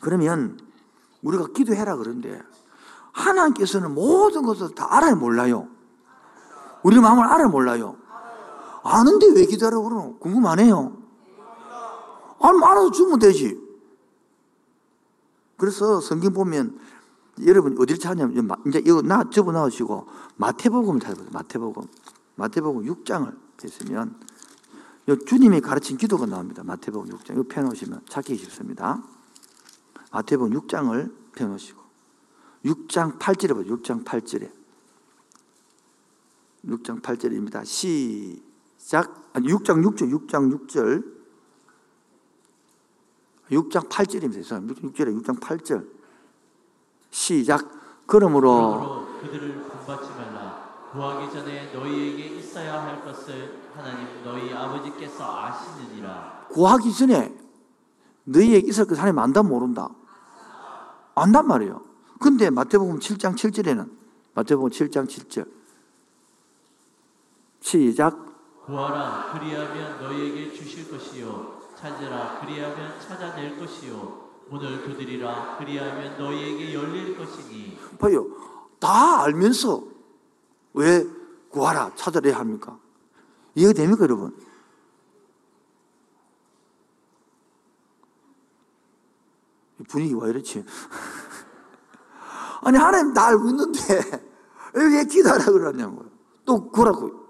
[0.00, 0.58] 그러면
[1.22, 2.42] 우리가 기도해라 그런데
[3.12, 5.68] 하나님께서는 모든 것을 다 알아야 몰라요.
[6.82, 7.97] 우리 마음을 알아야 몰라요.
[8.88, 10.18] 아는데 왜 기도하라고 그러노?
[10.18, 10.96] 궁금하네요.
[12.40, 13.58] 아니, 알아서 주면 되지.
[15.56, 16.78] 그래서 성경 보면
[17.46, 21.30] 여러분 어디를 찾냐면 이제 이거 나 접어 나오시고 마태복음을 찾아보세요.
[21.32, 21.82] 마태복음.
[22.36, 24.20] 마태복음 6장을 펴시면
[25.26, 26.62] 주님이 가르친 기도가 나옵니다.
[26.62, 27.32] 마태복음 6장.
[27.32, 29.02] 이거 펴 놓으시면 찾기 쉽습니다.
[30.12, 31.80] 마태복음 6장을 펴 놓으시고
[32.64, 33.76] 6장 8절에 보세요.
[33.76, 34.50] 6장 8절에
[36.66, 37.64] 6장 8절입니다.
[37.64, 38.47] 시
[38.88, 41.04] 작 아니 6장 6절 6장 6절
[43.50, 44.66] 6장 8절입니다.
[44.66, 45.86] 6절에 6장 8절
[47.10, 47.70] 시작.
[48.06, 50.88] 그러므로, 그러므로 그들을 본받지 말라.
[50.90, 56.46] 구하기 전에 너희에게 있어야 할 것을 하나님 너희 아버지께서 아시느니라.
[56.48, 57.36] 구하기 전에
[58.24, 59.90] 너희에게 있을 것 하나님 안다 모른다.
[61.14, 61.82] 안단 말이에요.
[62.20, 63.90] 근데 마태복음 7장 7절에는
[64.32, 65.46] 마태복음 7장 7절
[67.60, 68.27] 시작.
[68.68, 77.78] 구하라 그리하면 너희에게 주실 것이요 찾으라 그리하면 찾아낼 것이요 문을 두드리라 그리하면 너희에게 열릴 것이니
[77.98, 78.26] 봐요.
[78.78, 79.82] 다 알면서
[80.74, 81.02] 왜
[81.48, 82.78] 구하라 찾아내야 합니까?
[83.54, 84.36] 이해가 됩니까 여러분?
[89.88, 90.62] 분위기 와 이렇지?
[92.60, 93.80] 아니 하나님 다 알고 있는데
[94.74, 96.10] 왜 기도하라 그러냐고요.
[96.44, 97.27] 또 그러고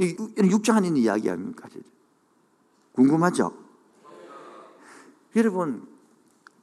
[0.00, 1.68] 이 육장 안에 있는 이야기 아닙니까?
[2.92, 3.52] 궁금하죠?
[5.36, 5.86] 여러분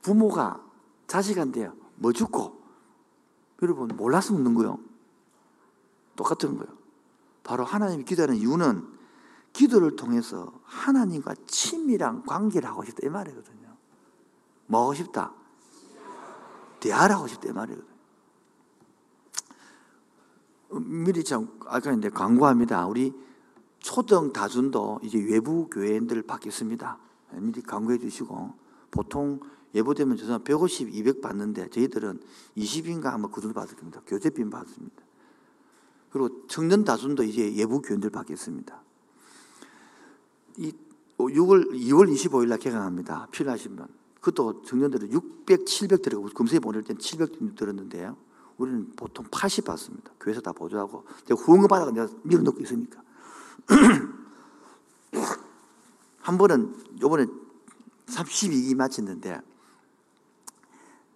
[0.01, 0.63] 부모가
[1.05, 2.59] 자식한테 뭐 죽고
[3.61, 4.79] 여러분 몰라서 묻는 거요.
[6.15, 6.75] 똑같은 거예요.
[7.43, 8.87] 바로 하나님이 기도하는 이유는
[9.53, 13.75] 기도를 통해서 하나님과 친밀한 관계를 하고 싶다 이 말이거든요.
[14.65, 15.31] 뭐 하고 싶다?
[16.79, 17.86] 대화를 하고 싶다 이 말이거든요.
[20.71, 22.87] 미리 참 아까 이제 광고합니다.
[22.87, 23.13] 우리
[23.79, 26.97] 초등 다준도 이제 외부 교회들 받겠습니다.
[27.33, 28.53] 미리 광고해 주시고
[28.91, 29.39] 보통
[29.75, 32.19] 예보되면 저는 150, 200 받는데 저희들은
[32.57, 34.01] 20인가 아마 그 정도 받을 겁니다.
[34.07, 34.95] 교재빈 받습니다.
[36.09, 38.81] 그리고 청년 다순도 이제 예부 교인들 받겠습니다.
[40.57, 40.73] 이
[41.17, 43.27] 6월 2월 25일 날 개강합니다.
[43.31, 43.87] 필요하시면
[44.21, 48.17] 그것도 청년들은 600, 700 들어가고 금세 보낼 땐700 들었는데요.
[48.57, 50.11] 우리는 보통 80 받습니다.
[50.19, 53.01] 교회에서 다 보조하고 제가 후원금 받아가 내가 밀어넣고 있으니까
[56.21, 57.25] 한 번은 요번에
[58.07, 59.41] 32기 마쳤는데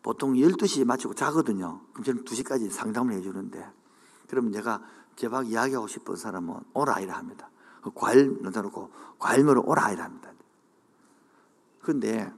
[0.04, 1.82] 보통 12시에 마치고 자거든요.
[1.94, 3.70] 그럼 저는 2시까지 상담을 해주는데
[4.28, 4.82] 그러면 제가
[5.16, 7.50] 제발 이야기하고 싶은 사람은 오라 이라 합니다.
[7.82, 10.32] 그 과일 넣어놓고 과일 먹으러 오라 이라 합니다.
[11.82, 12.32] 그런데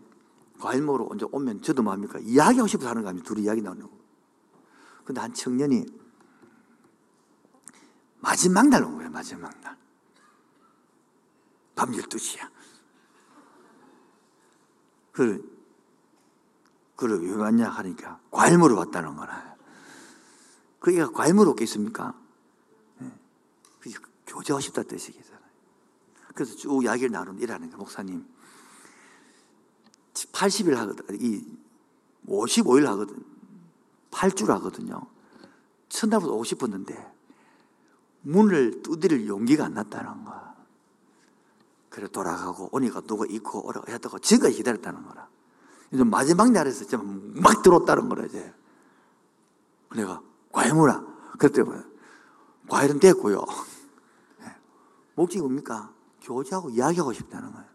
[0.59, 2.19] 과일 먹으러 언제 오면 저도 뭡니까?
[2.19, 3.23] 이야기하고 싶어서 하는 거 아니에요.
[3.23, 4.02] 둘이 이야기 나누는 거.
[5.05, 5.85] 근데 한 청년이
[8.19, 9.09] 마지막 날 온 거예요.
[9.11, 9.77] 마지막 날.
[11.75, 12.49] 밤 12시야.
[15.11, 15.51] 그,
[16.95, 19.55] 그걸 왜 왔냐 하니까 과일 먹으러 왔다는 거라.
[20.79, 22.17] 그게 과일 먹으러 오겠습니까?
[22.99, 23.11] 네.
[24.25, 25.43] 교제하고 싶다 뜻이잖아요.
[26.33, 28.25] 그래서 쭉 이야기를 나누는 이라는 거 목사님.
[30.13, 31.05] 80일 하거든.
[31.19, 31.45] 이
[32.27, 33.32] 55일 하거든.
[34.13, 35.01] 8줄 하거든요.
[35.89, 37.13] 첫날부터 오고 싶었는데
[38.21, 40.53] 문을 두드릴 용기가 안 났다는 거야.
[41.89, 45.27] 그래 돌아가고 오니까 누가 있고 오라고 했다고 지금까지 기다렸다는 거라.
[45.91, 48.53] 이제 마지막 날에서 막 들어왔다는 거라 이제.
[49.95, 50.21] 내가
[50.51, 51.03] 과일 무라.
[51.37, 51.69] 그랬더니
[52.67, 53.43] 과일은 됐고요.
[55.15, 55.93] 목적이 뭡니까?
[56.21, 57.67] 교제하고 이야기하고 싶다는 거예요.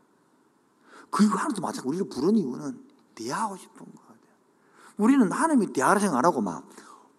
[1.10, 4.07] 그리고 하나도 마찬가지 우리를 부른 이유는 대화하고 싶은 거예요.
[4.98, 6.68] 우리는 하나님이 대화를 생각 안 하고 막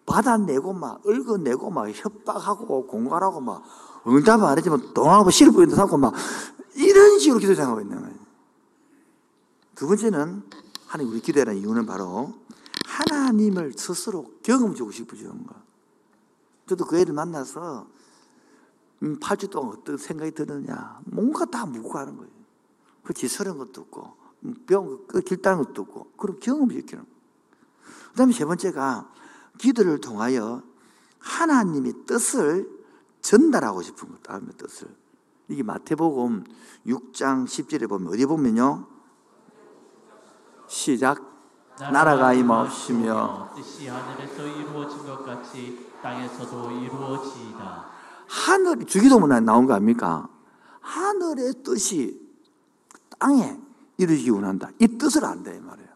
[0.06, 3.64] 받아내고 막 읽어내고 막 협박하고 공갈하고 막
[4.08, 6.14] 응답 안 해주면 동하고 실부인도 삼고 막
[6.76, 8.16] 이런 식으로 기도 생각하고 있는 거예요.
[9.76, 10.44] 두 번째는
[10.88, 12.34] 하나님 우리 기도하는 이유는 바로
[12.86, 15.56] 하나님을 스스로 경험 주고 싶어지는 거.
[16.68, 17.88] 저도 그 애를 만나서
[19.02, 21.00] 8주 음, 동안 어떤 생각이 드느냐.
[21.06, 22.32] 뭔가 다 묻고 하는 거예요.
[23.04, 24.14] 그 지설한 것도 없고,
[24.68, 26.38] 병, 그 길다는 것도 없고, 그럼
[26.72, 27.19] 일으키는 거예요.
[28.20, 29.10] 그 다음에 세 번째가
[29.60, 30.62] 기도를 통하여
[31.20, 32.70] 하나님의 뜻을
[33.22, 34.94] 전달하고 싶은 것, 다음의 뜻을.
[35.48, 36.44] 이게 마태복음
[36.86, 38.88] 6장 10절에 보면 어디 보면요.
[40.68, 41.24] 시작.
[41.80, 47.86] 나라가 임하시며 뜻이 하늘에서 이루어진 것 같이 땅에서도 이루어지이다.
[48.28, 50.28] 하늘 주기도문에 나온 거 아닙니까?
[50.82, 52.20] 하늘의 뜻이
[53.18, 53.58] 땅에
[53.98, 54.72] 이루어지기 원한다.
[54.78, 55.89] 이 뜻을 안다 이 말이에요.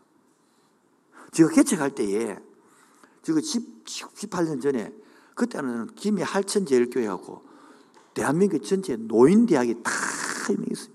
[1.34, 2.38] 제가 개척할 때에
[3.42, 4.94] 10, 18년 전에
[5.36, 7.44] 그때는 김해 할천제일교회하고
[8.14, 9.92] 대한민국 전체 노인대학이 다
[10.50, 10.94] 있습니다.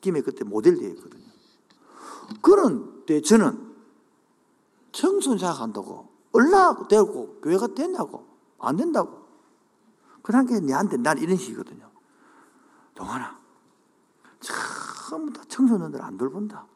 [0.00, 1.24] 김해 그때 모델대회였거든요.
[2.42, 3.74] 그런데 저는
[4.92, 8.26] 청소년 생각한다고 얼라 되고 교회가 되냐고
[8.58, 9.26] 안 된다고
[10.48, 11.90] 게 내한테 난 이런 식이거든요.
[12.94, 13.38] 동환아
[14.40, 16.66] 전부 다 청소년들 안 돌본다.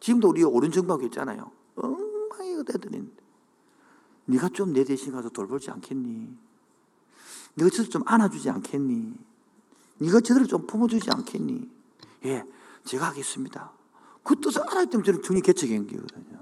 [0.00, 1.50] 지금도 우리 오른정밖에 있잖아요.
[1.76, 3.10] 엉망이가 되더니
[4.26, 6.36] 네가 좀 내 대신 가서 돌보지 않겠니?
[7.54, 9.14] 네가 저들 좀 안아주지 않겠니?
[9.98, 11.68] 네가 저들을 좀 품어주지 않겠니?
[12.26, 12.44] 예,
[12.84, 13.72] 제가 하겠습니다.
[14.22, 16.38] 그 뜻을 알았기 때문에 저는 중리 개척한 거거든요.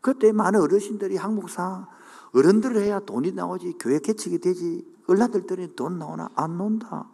[0.00, 1.88] 그때 많은 어르신들이 항목사
[2.32, 7.08] 어른들을 해야 돈이 나오지 교회 개척이 되지 얼라들더니 돈 나오나 안 논다.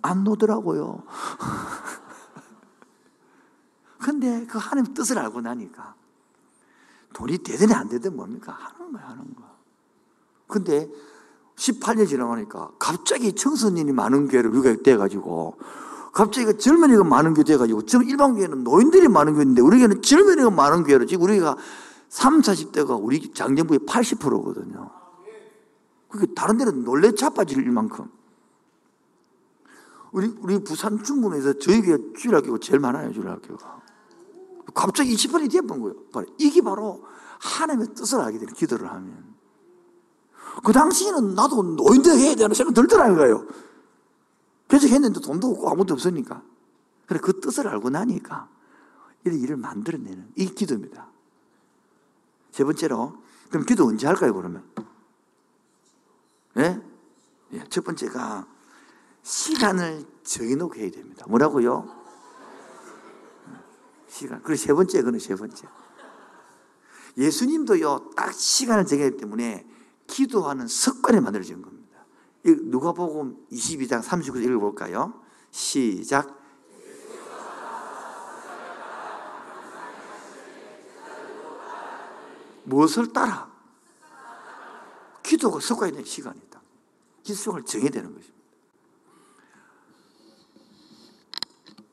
[0.00, 1.04] 안 노더라고요.
[4.02, 5.94] 근데 그 하나님 뜻을 알고 나니까
[7.14, 8.52] 돈이 되든 안 되든 뭡니까?
[8.52, 9.52] 하는 거야, 하는 거야.
[10.48, 10.90] 근데
[11.56, 15.56] 18년 지나가니까 갑자기 청소년이 많은 교회를 우리가 돼가지고
[16.12, 20.50] 갑자기 그 젊은이가 많은 교회 돼가지고 지금 일반 교회는 노인들이 많은 교회인데 우리 교회는 젊은이가
[20.50, 21.56] 많은 교회로 지금 우리가
[22.08, 24.90] 3, 40대가 우리 장정부의 80%거든요.
[26.08, 28.10] 그게 다른 데는 놀래 자빠질 만큼.
[30.10, 33.81] 우리, 우리 부산 중문에서 저희 교회 주일학교가 제일 많아요, 주일학교가.
[34.74, 35.80] 갑자기 20번이 되어본
[36.12, 36.26] 거예요.
[36.38, 37.04] 이게 바로
[37.40, 39.34] 하나님의 뜻을 알게 되는 기도를 하면.
[40.64, 43.46] 그 당시에는 나도 노인대 해야 되는 생각 들더라는 거예요.
[44.68, 46.42] 그래서 했는데 돈도 없고 아무도 없으니까.
[47.06, 48.48] 그래, 그 뜻을 알고 나니까
[49.24, 51.08] 이런 일을 만들어내는 이 기도입니다.
[52.50, 53.14] 세 번째로,
[53.50, 54.64] 그럼 기도 언제 할까요, 그러면?
[56.58, 56.80] 예?
[57.52, 58.46] 예, 첫 번째가
[59.22, 61.24] 시간을 정해놓고 해야 됩니다.
[61.28, 62.01] 뭐라고요?
[64.12, 64.42] 시간.
[64.42, 65.66] 그리고 세 번째, 그는 세 번째.
[67.16, 69.66] 예수님도요, 딱 시간을 정했기 때문에
[70.06, 72.04] 기도하는 습관이 만들어진 겁니다.
[72.44, 75.22] 이 누가복음 22장 39절 읽어볼까요?
[75.50, 76.38] 시작.
[82.64, 83.50] 무엇을 따라?
[85.22, 86.60] 기도가 습관이 된 시간이다.
[87.22, 88.42] 기도를 정해야 되는 것입니다.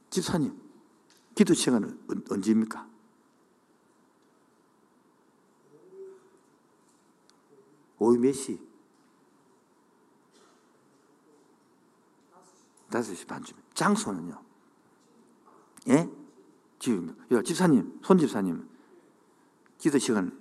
[0.10, 0.69] 집사님,
[1.40, 2.86] 기도 시간은 언- 언제입니까?
[7.98, 8.60] 오후 몇 시?
[12.90, 13.56] 5시 반쯤.
[13.74, 14.44] 장소는요?
[15.88, 16.10] 예?
[16.78, 18.68] 집, 야, 집사님, 손 집사님.
[19.78, 20.38] 기도 시간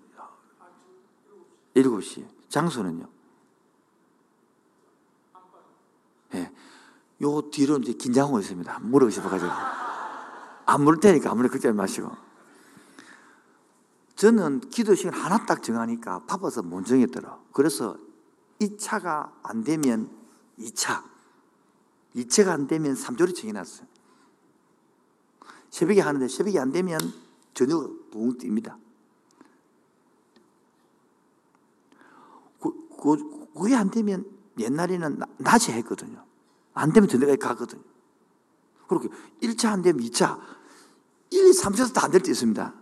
[1.76, 2.26] 7시.
[2.48, 3.08] 장소는요?
[6.34, 6.52] 예.
[7.22, 8.80] 요 뒤로 이제 긴장하고 있습니다.
[8.80, 9.87] 물어고 싶어가지고.
[10.68, 12.10] 안 물을 테니까 아무리 걱정 마시고.
[14.16, 17.38] 저는 기도 시간 하나 딱 정하니까 바빠서 못 정했더라.
[17.52, 17.96] 그래서
[18.60, 20.10] 2차가 안 되면
[20.58, 21.02] 2차.
[22.16, 23.86] 2차가 안 되면 3조를 정해놨어요.
[25.70, 27.00] 새벽에 하는데 새벽이 안 되면
[27.54, 28.76] 저녁 붕 뜹니다.
[32.60, 34.26] 그, 그, 그게 안 되면
[34.58, 36.22] 옛날에는 나- 낮에 했거든요.
[36.74, 37.82] 안 되면 저녁에 가거든요.
[38.86, 39.08] 그렇게
[39.40, 40.57] 1차 안 되면 2차.
[41.30, 42.72] 1, 2, 3차에서 다 안 될 때 있습니다.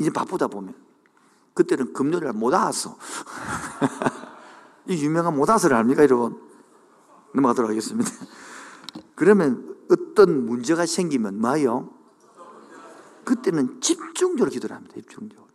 [0.00, 0.74] 이제 바쁘다 보면.
[1.54, 2.96] 그때는 금요일 못 왔어.
[4.88, 6.40] 이 유명한 못 왔어를 압니까, 여러분?
[7.34, 8.10] 넘어가도록 하겠습니다.
[9.14, 11.90] 그러면 어떤 문제가 생기면 뭐요?
[13.24, 14.94] 그때는 집중적으로 기도를 합니다.
[14.96, 15.48] 집중적으로.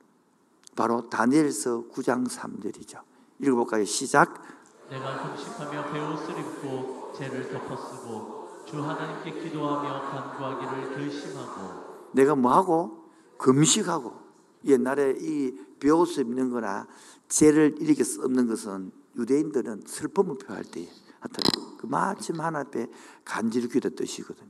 [0.76, 3.02] 바로 다니엘서 9장 3절이죠.
[3.40, 3.86] 읽어볼까요?
[3.86, 4.42] 시작.
[4.90, 13.10] 내가 금식하며 베옷을 입고 죄를 덮어쓰고 주 하나님께 기도하며 간구하기를 결심하고 내가 뭐하고?
[13.38, 14.20] 금식하고.
[14.66, 16.88] 옛날에 이 벼옷을 입는 거나
[17.30, 22.88] 죄를 이렇게 썩는 것은 유대인들은 슬픔을 표할 때 하여튼 그 마침 하나 앞에
[23.24, 24.50] 간절히 기도 뜻이거든요.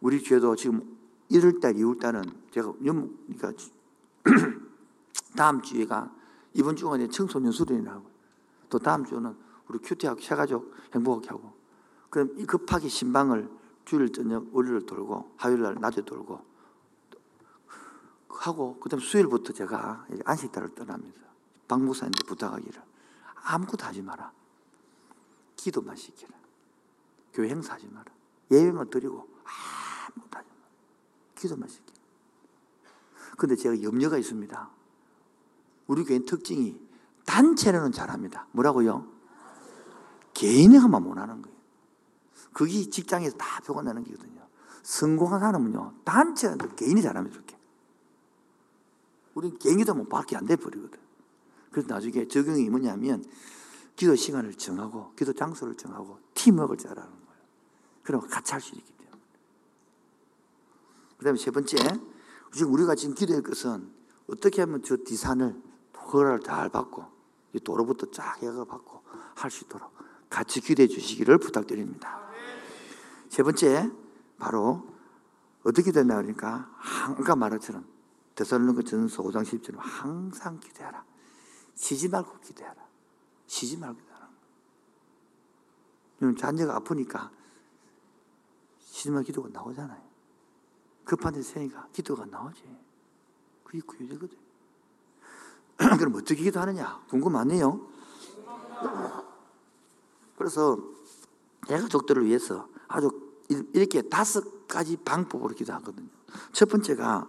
[0.00, 0.96] 우리 죄도 지금
[1.30, 3.52] 1월달, 2월달은 제가 연, 그러니까
[5.36, 6.12] 다음 주에가
[6.54, 8.04] 이번 주가 청소년 수련이라고
[8.68, 9.34] 또 다음 주는
[9.68, 11.52] 우리 큐티하고 새가족 행복하게 하고
[12.10, 13.48] 그럼 이 급하게 신방을
[13.84, 16.52] 주일 저녁 월요일 돌고 화요일 날 낮에 돌고
[18.28, 21.20] 하고 그다음 수요일부터 제가 안식달을 떠납니다.
[21.68, 22.82] 박 목사님께 부탁하기를
[23.44, 24.32] 아무것도 하지 마라.
[25.56, 26.30] 기도만 시키라.
[27.32, 28.06] 교회 행사하지 마라.
[28.50, 29.28] 예배만 드리고
[30.08, 30.60] 아무것도 하지 마라.
[31.36, 31.92] 기도만 시키라.
[33.36, 34.70] 근데 제가 염려가 있습니다.
[35.86, 36.80] 우리 교회 특징이
[37.24, 38.46] 단체로는 잘합니다.
[38.52, 39.06] 뭐라고요?
[40.34, 41.51] 개인회가만 못하는 거예요.
[42.52, 44.46] 그게 직장에서 다 표가 나는 거거든요.
[44.82, 47.56] 성공한 사람은요, 단체는 개인이 잘하면 좋게.
[49.34, 50.98] 우리는 개인이다 보면 밖에 안 돼버리거든.
[51.70, 53.24] 그래서 나중에 적용이 뭐냐면,
[53.96, 57.42] 기도 시간을 정하고, 기도 장소를 정하고, 팀워크를 잘하는 거예요.
[58.02, 59.18] 그러면 같이 할 수 있기 때문에.
[61.18, 61.76] 그 다음에 세 번째,
[62.52, 63.90] 지금 우리가 지금 기도할 것은
[64.28, 65.62] 어떻게 하면 저 디산을
[65.96, 67.04] 허가를 잘 받고,
[67.54, 69.02] 이 도로부터 쫙 해가 받고
[69.34, 69.90] 할 수 있도록
[70.28, 72.21] 같이 기도해 주시기를 부탁드립니다.
[73.32, 73.90] 세 번째,
[74.38, 74.86] 바로
[75.64, 77.86] 어떻게 되나 그러니까 아까 말한 것처럼
[78.34, 81.02] 데살로니가 전서 5장 10절에 항상 기도하라.
[81.74, 82.76] 쉬지 말고 기도하라.
[83.46, 84.28] 쉬지 말고 기도하라.
[86.20, 87.30] 요즘 자녀가 아프니까
[88.80, 90.02] 쉬지 말고 기도가 나오잖아요.
[91.06, 92.62] 급한 데 세니까 기도가 나오지.
[93.64, 94.36] 그게 구유제거든.
[95.98, 97.06] 그럼 어떻게 기도하느냐?
[97.08, 97.80] 궁금하네요.
[100.36, 100.76] 그래서
[101.66, 103.10] 대가족들을 위해서 아주
[103.72, 106.08] 이렇게 다섯 가지 방법으로 기도하거든요.
[106.52, 107.28] 첫 번째가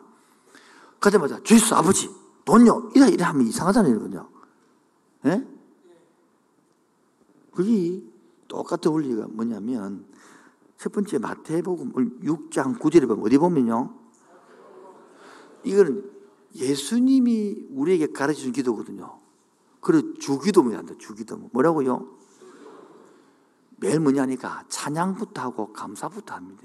[0.99, 2.09] 가자마자 주이스 아버지
[2.45, 4.29] 돈요 이래 이래 하면 이상하잖아요, 이거요.
[5.25, 5.47] 예?
[7.51, 8.01] 그게
[8.47, 10.05] 똑같은 원리가 뭐냐면
[10.77, 13.93] 첫 번째 마태복음 6장 9절에 보면 어디 보면요.
[15.63, 16.11] 이거는
[16.55, 19.19] 예수님이 우리에게 가르쳐 준 기도거든요.
[19.79, 20.93] 그래 주기도문이 한다.
[20.97, 21.49] 주기도문.
[21.53, 22.22] 뭐라고요?
[23.77, 26.63] 매일 뭐냐니까 찬양부터 하고 감사부터 합니다.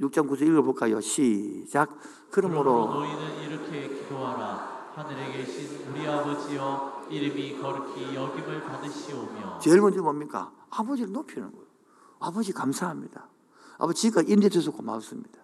[0.00, 1.00] 6장 9절 읽어볼까요?
[1.00, 1.98] 시작.
[2.30, 10.02] 그러므로 그러므로 너희는 이렇게 기도하라 하늘에 계신 우리 아버지여 이름이 거룩히 여김을 받으시오며 제일 먼저
[10.02, 10.52] 뭡니까?
[10.70, 11.66] 아버지를 높이는 거예요.
[12.18, 13.28] 아버지 감사합니다.
[13.78, 15.40] 아버지 지금까지 인내줘서 고맙습니다.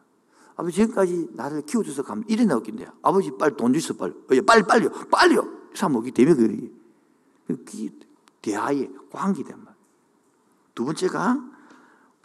[0.56, 4.62] 아버지 지금까지 나를 키워줘서 감 이래 나왔긴데 아버지 빨리 돈 주세요 빨리 어, 예, 빨리
[4.62, 5.56] 빨리요 빨리요
[6.14, 6.72] 때문에 그러기
[7.46, 7.90] 그게
[8.40, 9.75] 대하의 관계된 말.
[10.76, 11.42] 두 번째가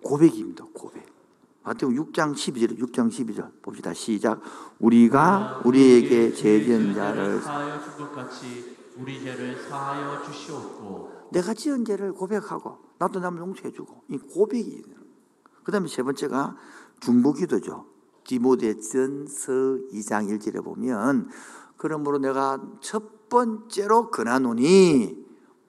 [0.04, 0.66] 고백입니다.
[0.74, 1.10] 고백.
[1.64, 3.94] 마태복음 6장 12절 6장 12절 봅시다.
[3.94, 4.42] 시작.
[4.80, 12.78] 우리가 우리에게 죄진 자를 사하여 준것 같이 우리 죄를 사하여 주시옵고 내가 지은 죄를 고백하고
[12.98, 14.84] 나도 남을 용서해 주고 이 고백이
[15.64, 16.58] 그 다음에 세 번째가
[17.00, 17.86] 중보기도죠.
[18.26, 19.52] 디모데전서
[19.94, 21.30] 2장 1절에 보면
[21.78, 25.26] 그러므로 내가 첫 번째로 권하노니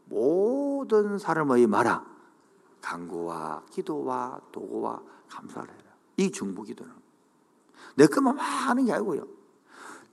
[0.07, 2.12] 모든 사람의 말아
[2.83, 5.83] 간구와 기도와 도구와 감사를 해라.
[6.19, 6.93] 이 중보 기도는
[7.97, 9.27] 내 것만 막 하는 게 아니고요.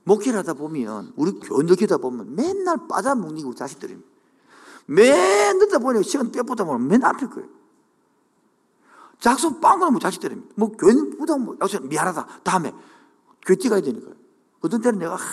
[0.04, 4.08] 목회를 하다 보면 우리 교인들 기다 보면 맨날 빠져먹는 게 우리 자식들입니다.
[4.86, 7.48] 맨 늦다 보니 시간 빼보다 보면 맨 앞일 거예요.
[9.18, 10.54] 작성 빵 거는 뭐 자식들입니다.
[10.56, 12.40] 뭐 교인 보다 뭐 약속 미안하다.
[12.42, 12.72] 다음에
[13.44, 14.14] 교회 뛰가야 되니까요.
[14.62, 15.24] 어떤 때는 내가 하,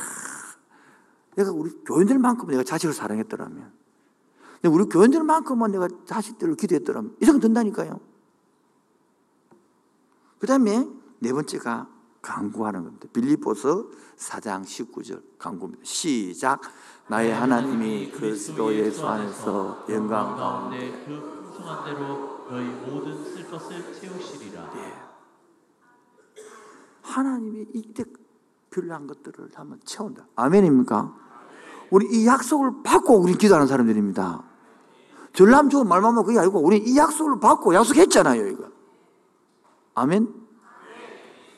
[1.35, 3.76] 내가 우리 교인들만큼 내가 자식을 사랑했더라면
[4.63, 7.99] 우리 교인들만큼만 내가 자식들을 기도했더라면 이성은 든다니까요.
[10.39, 10.87] 그 다음에
[11.19, 11.87] 네 번째가
[12.21, 13.07] 강구하는 겁니다.
[13.13, 13.87] 빌리포서
[14.17, 15.83] 4장 19절 강구입니다.
[15.83, 16.61] 시작.
[17.07, 24.71] 나의 하나님이 그리스도 예수 안에서 영광 가운데 그 풍성한 대로 너희 모든 쓸 것을 채우시리라
[27.01, 28.03] 하나님이 이때
[28.69, 30.27] 필요한 것들을 한번 채운다.
[30.35, 31.26] 아멘입니까?
[31.91, 34.43] 우리 이 약속을 받고 우리 기도하는 사람들입니다.
[35.33, 38.69] 전람 좋은 말만 하면 그게 아니고 우리 이 약속을 받고 약속했잖아요, 이거.
[39.93, 40.33] 아멘?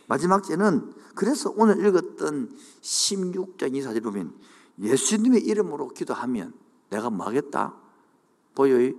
[0.08, 2.50] 마지막 제는 그래서 오늘 읽었던
[2.82, 4.34] 16장 24절 보면
[4.80, 6.54] 예수님의 이름으로 기도하면
[6.90, 7.76] 내가 뭐 하겠다?
[8.56, 8.94] 보여요.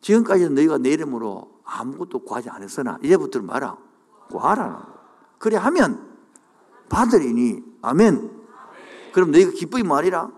[0.00, 3.78] 지금까지는 너희가 내 이름으로 아무것도 구하지 않았으나 이제부터는 말아.
[4.28, 4.94] 구하라.
[5.38, 6.16] 그래 하면
[6.88, 7.62] 받으리니.
[7.82, 8.33] 아멘.
[9.14, 10.28] 그럼 너희가 기쁘이 말이라.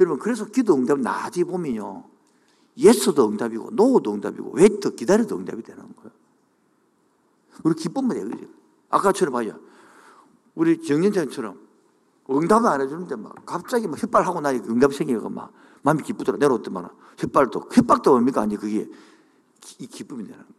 [0.00, 2.02] 여러분, 그래서 기도 응답 나중에 보면요.
[2.76, 6.10] yes도 응답이고, no도 응답이고, wait 기다려도 응답이 되는 거예요.
[7.62, 8.46] 우리 기쁨만 해, 그죠?
[8.90, 9.60] 아까처럼 봐요.
[10.56, 11.60] 우리 정년장처럼
[12.30, 16.38] 응답을 안 해주는데 막 갑자기 막 혓발하고 나니까 응답이 생기고 막 마음이 기쁘더라.
[16.38, 18.40] 내려왔더만 혓발도, 혓발도 뭡니까?
[18.40, 18.88] 아니, 그게
[19.60, 20.52] 기, 기쁨이 되는 거예요.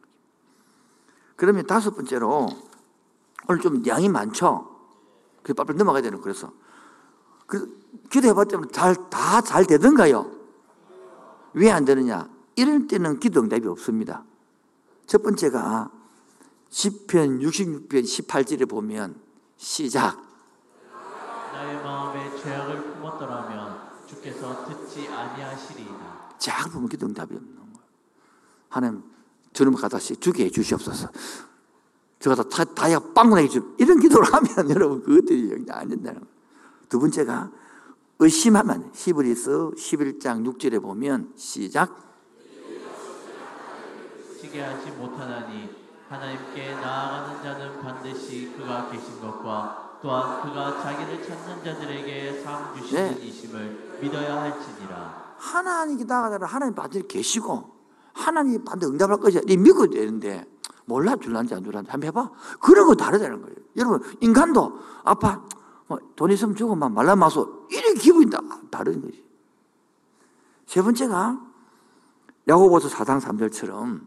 [1.36, 2.48] 그러면 다섯 번째로
[3.50, 4.79] 오늘 좀 양이 많죠?
[5.50, 6.52] 그래서 빨리 넘어가야 되는 그래서.
[7.48, 7.80] 그
[8.12, 10.32] 기도해봤자면 잘, 다 잘 되던가요?
[11.54, 12.30] 왜 안 되느냐?
[12.56, 14.24] 이럴 때는 기도 응답이 없습니다.
[15.08, 15.90] 첫 번째가
[16.70, 19.20] 10편 66편 18절에 보면
[19.58, 20.22] 시작.
[21.54, 27.88] 나의 마음에 죄악을 품었더라면 주께서 듣지 아니하시리이다 작 보면 기도 응답이 없는 거예요.
[28.70, 29.04] 하나님,
[29.54, 31.10] 저놈 갖다시 주게 해 주시옵소서.
[32.20, 36.20] 저 갖다 다, 다이아 빵꾸 내게 주 이런 기도를 하면 여러분 그것들이 영향 안 된다는
[36.20, 36.34] 거예요.
[36.90, 37.52] 두 번째가
[38.20, 41.96] 의심하면 히브리서 11장 6절에 보면 시작.
[44.42, 45.70] 지게 하지 못하나니
[46.10, 53.26] 하나님께 나아가는 자는 반드시 그가 계신 것과 또한 그가 자기를 찾는 자들에게 상 주시는 네.
[53.26, 57.80] 이심을 믿어야 할지니라 하나님께 나가다가 하나님 반드시 계시고
[58.14, 59.42] 하나님이 반드시 응답할 것이야.
[59.48, 60.46] 이 믿어야 되는데
[60.90, 62.32] 몰라 줄란지 안 줄란지 한번 해봐.
[62.60, 63.56] 그런 거 다르다는 거예요.
[63.78, 65.46] 여러분 인간도 아파
[65.88, 69.24] 뭐, 돈 있으면 주고 막 말라 마소 이런 기분이 다 다른 거지.
[70.66, 71.46] 세 번째가
[72.48, 74.02] 야고보서 4장 3절처럼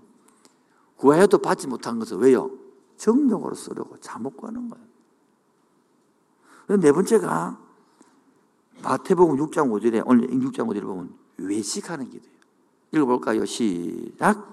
[0.96, 2.50] 구하여도 받지 못한 것은 왜요?
[2.96, 4.84] 정욕으로 쓰려고 잘못 구하는 거예요.
[6.80, 7.58] 네 번째가
[8.82, 12.36] 마태복음 6장 5절에 오늘 6장 5절에 보면 외식하는 기도예요.
[12.92, 13.44] 읽어볼까요?
[13.44, 14.52] 시작.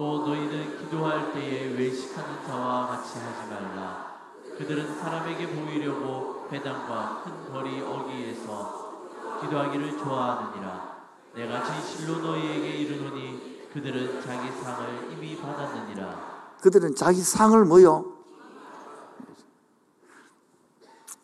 [0.00, 4.18] 또 너희는 기도할 때에 외식하는 자와 같이 하지 말라.
[4.56, 9.10] 그들은 사람에게 보이려고 회당과 큰 거리 어귀에서
[9.42, 11.04] 기도하기를 좋아하느니라.
[11.34, 16.56] 내가 진실로 너희에게 이르노니 그들은 자기 상을 이미 받았느니라.
[16.62, 18.10] 그들은 자기 상을 뭐요?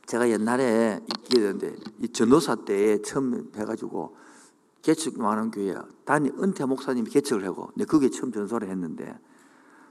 [0.04, 4.25] 제가 옛날에 있게 되는데 이 전도사 때 처음 해가지고
[4.86, 5.74] 개척하는 교회
[6.04, 9.18] 단위 은퇴 목사님이 개척을 하고 내가 그게 처음 전소를 했는데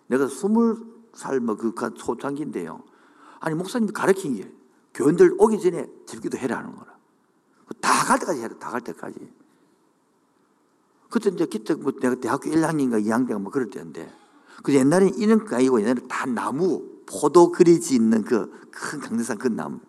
[0.08, 0.78] 내가 스물
[1.14, 2.82] 살 뭐그 소창기인데요.
[3.40, 4.52] 아니 목사님이 가르친 게
[4.94, 6.96] 교인들 오기 전에 집기도 해라 하는 거라.
[7.82, 8.56] 다 갈 때까지 해라.
[8.60, 9.34] 다 갈 때까지.
[11.10, 14.12] 그때 이제 그때 뭐 내가 대학교 1학년인가 2학년인가 뭐 그럴 때인데
[14.64, 19.48] 그 옛날에 이런 거 아니고 옛날에 다 나무 포도 그리지 있는 그 큰 강대산 그
[19.48, 19.80] 나무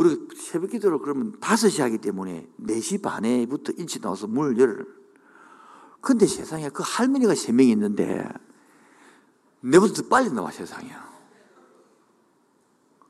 [0.00, 4.84] 우리가 새벽 기도를 그러면 5시 하기 때문에 4시 반에부터 일찍 나와서 문을 열어.
[6.00, 8.26] 근데 세상에 그 할머니가 3명이 있는데
[9.60, 10.90] 내보다 더 빨리 나와 세상에.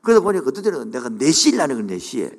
[0.01, 2.37] 그러다 보니까 어떤 때는 내가 4시에 나는 건 4시에.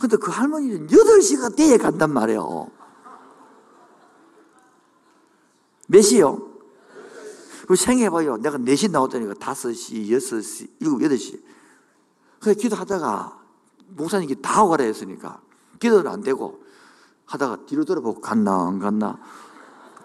[0.00, 2.70] 근데 그 할머니는 8시가 돼야 간단 말이에요.
[5.88, 6.52] 몇 시요?
[7.68, 8.38] 그 생각해봐요.
[8.38, 11.55] 내가 4시 나왔다니까 5시, 6시, 7시, 8시.
[12.40, 13.40] 그래서 기도하다가
[13.88, 15.40] 목사님이 다 오가라 했으니까
[15.78, 16.62] 기도는 안 되고
[17.24, 19.18] 하다가 뒤로 돌아보고 갔나 안 갔나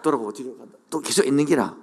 [0.02, 1.76] 돌아보고 뒤로 갔나 또 계속 있는 기라.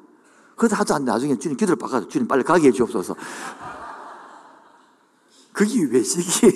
[0.55, 3.15] 그러다 하도 안 나중에 주님 기도를 바꿔서 주님 빨리 가게 해 주옵소서.
[5.53, 6.01] 그게 왜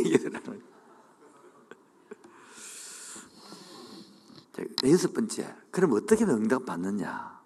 [0.06, 0.62] 일어나는
[4.86, 7.42] 여섯 번째, 그럼 어떻게 응답 받느냐?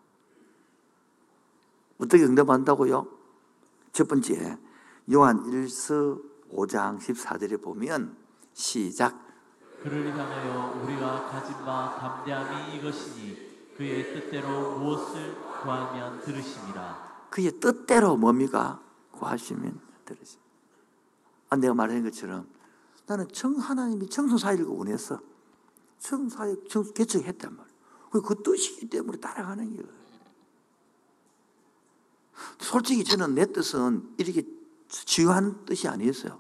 [1.99, 3.07] 어떻게 응답한다고요?
[3.93, 4.57] 첫 번째,
[5.13, 6.19] 요한 1서
[6.51, 8.17] 5장 14절에 보면
[8.53, 9.27] 시작
[9.81, 17.27] 그를 향하여 우리가 가진 바 담대함이 이것이니 그의 뜻대로 무엇을 구하면 들으심이라.
[17.29, 18.81] 그의 뜻대로 뭡니까?
[19.11, 20.39] 구하시면 들으시.
[21.49, 22.47] 아, 내가 말한 것처럼
[23.05, 25.21] 나는 청 하나님이 청소 사역을 원했어.
[25.99, 27.77] 청소 사역 청소 개척했단 말이야.
[28.09, 29.97] 그 뜻이기 때문에 따라가는 거예요.
[32.59, 34.43] 솔직히 저는 내 뜻은 이렇게
[34.89, 36.39] 지유한 뜻이 아니었어요.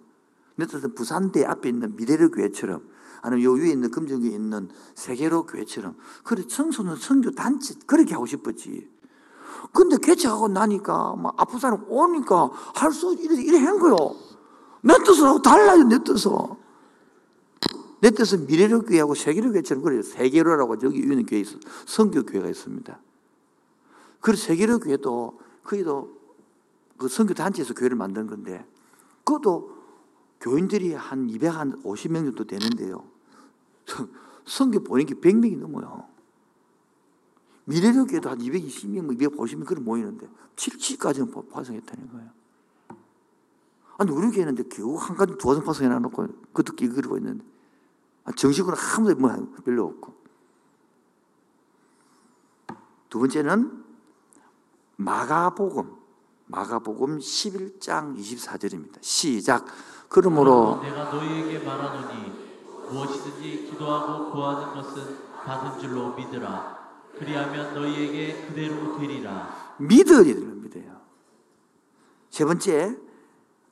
[0.55, 2.87] 내 뜻은 부산대 앞에 있는 미래로 교회처럼
[3.21, 8.89] 아니면 요 위에 있는 금정교에 있는 세계로 교회처럼 그래 청소는 성교 단체 그렇게 하고 싶었지.
[9.73, 14.15] 근데 개척하고 나니까 막 아픈 사람 오니까 할 수 이래 이래 한 거요.
[14.81, 16.31] 내 뜻하고 달라요 내 뜻은.
[17.99, 20.03] 내 뜻은 미래로 교회하고 세계로 교회처럼 그래요.
[20.03, 22.99] 세계로라고 저기 위에 있는 교회 있어 성교 교회가 있습니다.
[24.21, 26.16] 그래서 세계로 교회도 거기도
[26.97, 28.65] 그 선교 단체에서 교회를 만든 건데
[29.23, 29.77] 그것도
[30.39, 33.03] 교인들이 한 250명 정도 되는데요.
[34.45, 36.07] 선교 보낸 게 100명이 넘어요.
[37.65, 42.29] 미래로 교회도 한 220명, 250명 그런 모이는데 70까지는 파송했다는 거예요.
[43.97, 47.43] 아니 우리 교회는 겨우 한 가지 두어 파송해 놔놓고 그것도 끼그리고 있는데
[48.23, 50.13] 아, 정식으로 아무도 뭐 별로 없고
[53.09, 53.83] 두 번째는
[54.97, 55.96] 마가복음
[56.47, 58.97] 마가복음 11장 24절입니다.
[59.01, 59.65] 시작.
[60.09, 62.31] 그러므로 내가 너희에게 말하노니
[62.89, 66.77] 무엇이든지 기도하고 구하는 것은 받은 줄로 믿으라.
[67.19, 69.75] 그리하면 너희에게 그대로 되리라.
[70.23, 71.01] 되는 믿어요.
[72.29, 72.97] 세 번째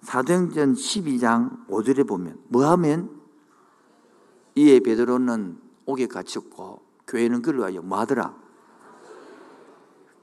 [0.01, 3.21] 사도행전 12장 5절에 보면 뭐하면
[4.55, 8.35] 이에 베드로는 옥에 갇혔고 교회는 그를 위하여 뭐하더라?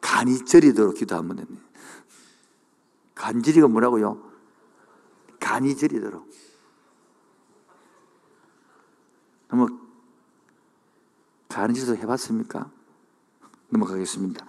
[0.01, 1.62] 간이 저리도록 기도하면 됩니다.
[3.15, 4.23] 간절이가 뭐라고요?
[5.41, 6.29] 간이 저리도록.
[9.49, 9.81] 한번
[11.49, 12.71] 간이 저리도 해봤습니까?
[13.69, 14.47] 넘어가겠습니다.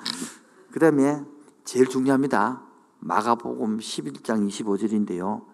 [0.72, 1.24] 그 다음에
[1.64, 2.64] 제일 중요합니다.
[2.99, 5.45] 마가복음 11장 25절인데요.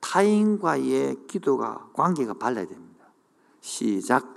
[0.00, 3.06] 타인과의 기도가 관계가 발라야 됩니다.
[3.60, 4.31] 시작.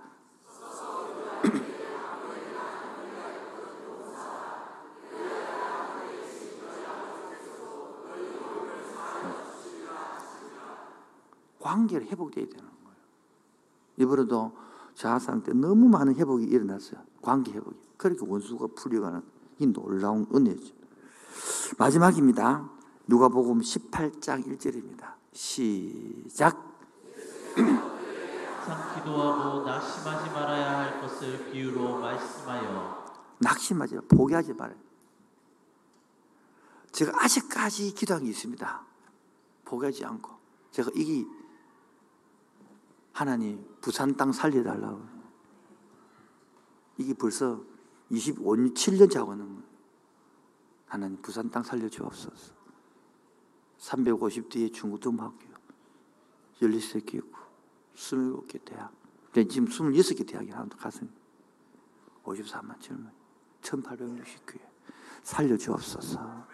[11.76, 12.98] 관계를 회복돼야 되는 거예요.
[13.98, 14.58] 이번에도
[14.96, 17.02] 자아상 때 너무 많은 회복이 일어났어요.
[17.22, 17.76] 관계 회복이.
[17.98, 19.22] 그렇게 원수가 풀려가는
[19.60, 20.74] 이 놀라운 은혜죠.
[21.78, 22.70] 마지막입니다.
[23.08, 25.16] 누가 복음 18장 1절입니다.
[25.34, 26.78] 시작.
[28.66, 33.06] 상 기도하고 낙심하지 말아야 할 것을 비유로 말씀하여
[33.40, 34.02] 낙심하지 마.
[34.08, 34.78] 포기하지 말아요.
[36.92, 38.86] 제가 아직까지 기도한 게 있습니다.
[39.66, 40.32] 포기하지 않고.
[40.72, 41.26] 제가 이게
[43.16, 45.02] 하나님 부산 땅 살려달라고.
[46.98, 47.64] 이게 벌써
[48.12, 49.64] 25년, 7년째 하고 있는 거예요.
[50.86, 52.54] 하나님 부산 땅 살려주옵소서.
[53.78, 55.38] 350 뒤에 중고등학교,
[56.62, 57.38] 16개 있고,
[57.96, 58.92] 27개 대학.
[59.32, 61.18] 근데 지금 26개 대학이 하나도 갔습니다.
[62.26, 63.12] 54만 7만
[63.62, 64.60] 1860교회
[65.24, 66.48] 살려주옵소서.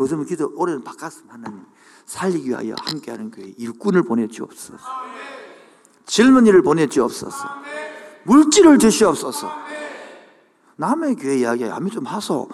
[0.00, 1.32] 요즘은 기도 올해는 바꿨습니다.
[1.32, 1.64] 하나님
[2.04, 4.86] 살리기 위하여 함께하는 교회 일꾼을 보내주옵소서.
[6.12, 7.48] 젊은이를 보내주옵소서.
[8.24, 9.50] 물질을 주시옵소서.
[10.76, 12.50] 남의 교회 이야기 야미 좀 하소.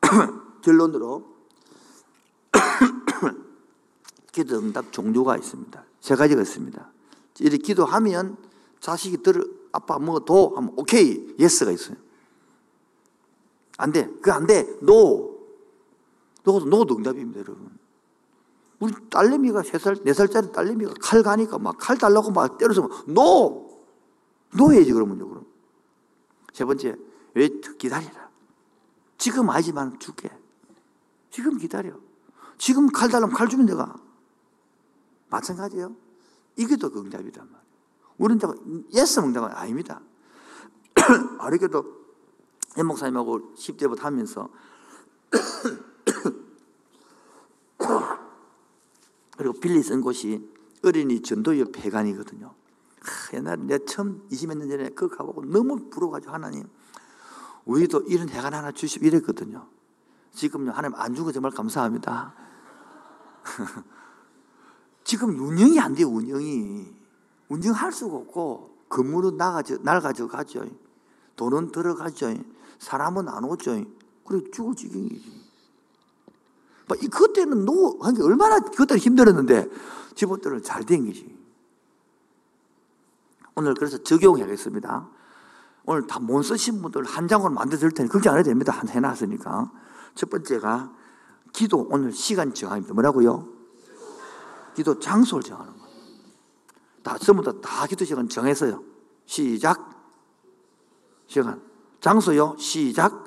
[0.62, 1.24] 결론으로
[4.32, 5.84] 기도 응답 종류가 있습니다.
[6.00, 6.92] 세 가지가 있습니다.
[7.38, 8.36] 이렇게 기도하면
[8.80, 11.96] 자식이 들 아빠 뭐도 하면 오케이 yes가 있어요.
[13.78, 14.06] 안 돼.
[14.06, 14.66] 그거 안 돼.
[14.80, 15.38] No.
[16.42, 17.79] No도 no도 응답입니다, 여러분.
[18.80, 23.68] 우리 딸내미가 세 살, 네 살짜리 딸내미가 칼 가니까 막 칼 달라고 막 때려서 no!
[24.56, 25.46] No 해야지 그러면요, 그럼.
[26.52, 26.96] 세 번째,
[27.34, 28.28] 왜 기다리라.
[29.16, 30.28] 지금 아니지만 줄게.
[31.30, 31.92] 지금 기다려.
[32.58, 33.94] 지금 칼 달라면 칼 주면 내가.
[35.28, 35.94] 마찬가지예요.
[36.56, 37.60] 이게 또그 응답이단 말이에요.
[38.18, 38.52] 우리는 자
[38.92, 40.00] yes 응답은 아닙니다.
[41.38, 42.00] 어렵게도
[42.74, 44.48] 현 목사님하고 10대부터 하면서
[49.40, 50.46] 그리고 빌리 쓴 곳이
[50.84, 52.52] 어린이 전도협 회관이거든요.
[53.00, 56.68] 하, 옛날에 내 처음 20몇 년 전에 그거 가보고 너무 부러워가지고 하나님
[57.64, 59.66] 우리도 이런 회관 하나 주시고 이랬거든요.
[60.34, 62.34] 지금요 하나님 안 주고 정말 감사합니다.
[65.04, 66.94] 지금 운영이 안 돼요 운영이
[67.48, 70.66] 운영할 수가 없고 건물은 나가죠 낡아져 가죠
[71.36, 72.34] 돈은 들어가죠
[72.78, 73.82] 사람은 안 오죠
[74.22, 75.39] 그래 죽을 지경이지 이
[76.96, 79.68] 그때는 노, 한게 얼마나 그때는 힘들었는데
[80.14, 81.38] 집어들은 잘된 거지.
[83.54, 85.08] 오늘 그래서 적용해야겠습니다.
[85.86, 88.72] 오늘 다 못 쓰신 분들 한 장으로 만들어 드릴 테니 걱정 안 해도 됩니다.
[88.72, 89.72] 한 해놨으니까.
[90.14, 90.92] 첫 번째가
[91.52, 92.94] 기도 오늘 시간 정합니다.
[92.94, 93.48] 뭐라고요?
[94.74, 95.90] 기도 장소를 정하는 거예요.
[97.02, 98.82] 다, 전부 다, 다 기도 시간 정해서요.
[99.26, 99.90] 시작.
[101.26, 101.60] 시간.
[102.00, 102.56] 장소요.
[102.58, 103.24] 시작.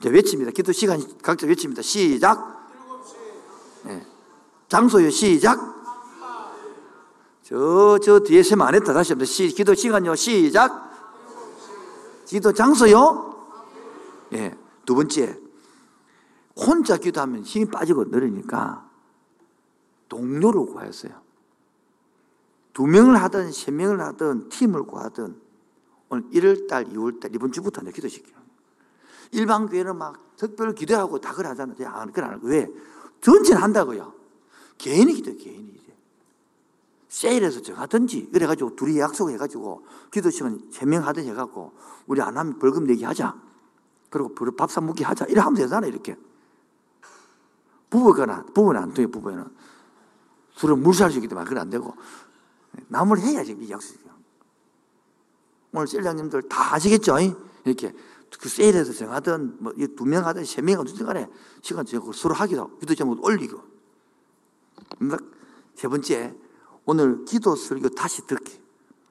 [0.00, 0.52] 자, 외칩니다.
[0.52, 1.82] 기도 시간 각자 외칩니다.
[1.82, 2.57] 시작.
[3.84, 4.06] 네.
[4.68, 5.10] 장소요.
[5.10, 5.76] 시작.
[7.42, 8.92] 저, 저 뒤에 세면 안 했다.
[8.92, 10.14] 다시 한번 시, 기도 시간요.
[10.14, 10.88] 시작.
[12.26, 13.34] 기도 장소요.
[14.32, 14.36] 예.
[14.36, 14.58] 네.
[14.84, 15.40] 두 번째.
[16.56, 18.88] 혼자 기도하면 힘이 빠지고 느리니까
[20.08, 21.12] 동료를 구하였어요.
[22.72, 25.40] 두 명을 하든 세 명을 하든 팀을 구하든
[26.10, 28.38] 오늘 1월달, 2월달 이번 주부터 내 기도시켜요.
[29.32, 31.88] 일반 교회는 막 특별 기도하고 다 하잖아요.
[31.88, 32.66] 안 그래 안 하고 왜?
[33.20, 34.14] 전진한다고요.
[34.78, 35.96] 개인이 기도 개인이 이제
[37.08, 41.72] 세일해서 정하든지 그래가지고 둘이 약속해가지고 기도 시간 세명 하든지 해갖고
[42.06, 43.34] 우리 안 하면 벌금 내기 하자.
[44.10, 45.26] 그리고 밥 사 먹기 하자.
[45.26, 46.16] 이래 하면 되잖아 이렇게.
[47.90, 49.46] 부부거나 부부는 안 통해 부부에는
[50.52, 51.94] 술은 물살 주기 때문에 그건 안 되고
[52.88, 54.08] 남을 해야지 이 약속이.
[55.72, 57.16] 오늘 셀장님들 다 아시겠죠?
[57.64, 57.94] 이렇게
[58.40, 61.28] 그 세일해서 정하든 뭐두 명 하든 세명 하든 간에
[61.62, 63.62] 시간 정하고 서로 하기도 기도 제목 올리고
[65.74, 66.34] 세 번째
[66.84, 68.60] 오늘 기도 설교 다시 듣기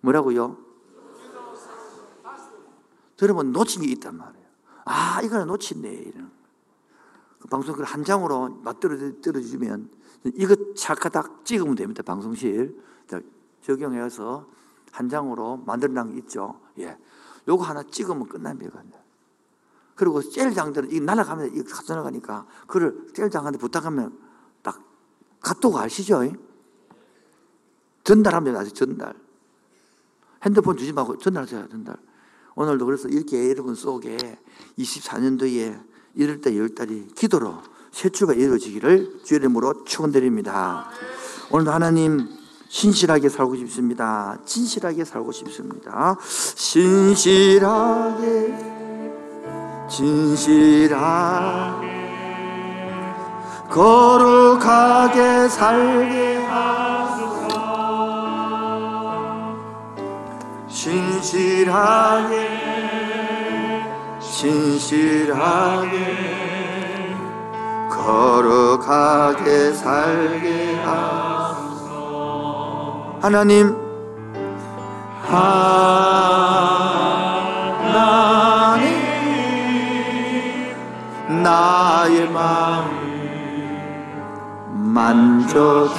[0.01, 0.57] 뭐라고요?
[3.15, 4.45] 들으면 놓친 게 있단 말이에요.
[4.85, 6.31] 아 이거는 놓친네 이런
[7.39, 9.89] 그 방송 한 장으로 맞들어 들어주면
[10.35, 12.79] 이거 찰카닥 찍으면 됩니다 방송실
[13.61, 14.47] 적용해서
[14.91, 16.59] 한 장으로 만들어놓은 게 있죠.
[16.79, 16.97] 예.
[17.47, 18.83] 요거 하나 찍으면 끝납니다.
[19.97, 24.17] 그리고 셀장들은 이 날아가면 이 가져나가니까 그를 셀장한테 부탁하면
[24.61, 24.79] 딱
[25.41, 26.23] 카톡 아시죠?
[28.03, 29.15] 전달하면 아시 전달.
[30.45, 31.97] 핸드폰 주지 말고 전달하세요, 전달.
[32.55, 34.39] 오늘도 그래서 이렇게 여러분 속에
[34.77, 35.83] 24년도에
[36.15, 37.57] 1월달, 2월달이 기도로
[37.91, 40.89] 새 출발 이루어지기를 주의 이름으로 축원드립니다.
[41.51, 42.29] 오늘도 하나님
[42.69, 44.39] 신실하게 살고 싶습니다.
[44.45, 46.17] 진실하게 살고 싶습니다.
[46.55, 47.57] 신실하게
[49.87, 51.87] 진실하게
[53.69, 57.47] 거룩하게 살게 하소서.
[60.67, 62.49] 신실하게
[64.19, 65.87] 신실하게
[67.89, 71.87] 거룩하게 살게 하소서.
[73.21, 73.73] 하나님.
[75.23, 76.76] 하
[81.47, 82.87] 나의 마음
[84.73, 85.95] 만져주소서.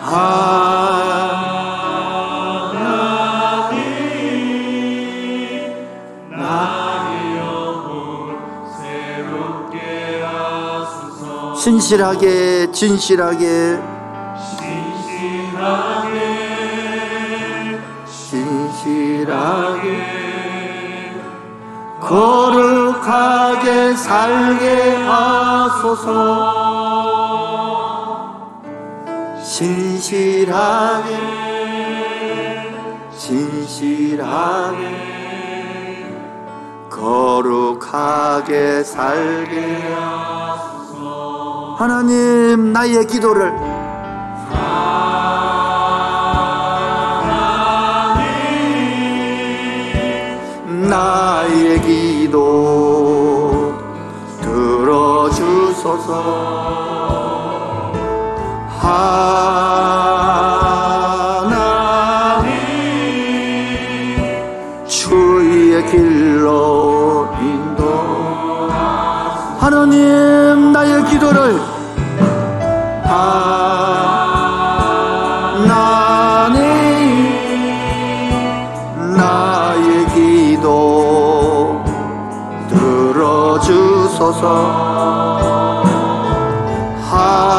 [0.00, 0.24] 하나님
[6.30, 8.36] 나의 영혼
[8.76, 9.78] 새롭게
[10.24, 11.54] 하소서.
[11.54, 13.78] 신실하게 진실하게
[22.10, 26.10] 거룩하게 살게 하소서.
[29.40, 31.08] 신실하게
[33.16, 34.80] 진실하게
[36.90, 41.76] 거룩하게 살게 하소서.
[41.78, 43.54] 하나님 나의 기도를
[50.88, 51.39] 나의
[52.30, 53.74] 기도
[54.40, 56.12] 들어주소서.
[58.78, 59.26] 하나님
[64.86, 67.82] 주의 길로 인도.
[69.58, 71.58] 하나님 나의 기도를
[84.30, 85.82] 들어주소서
[87.10, 87.50] 하나님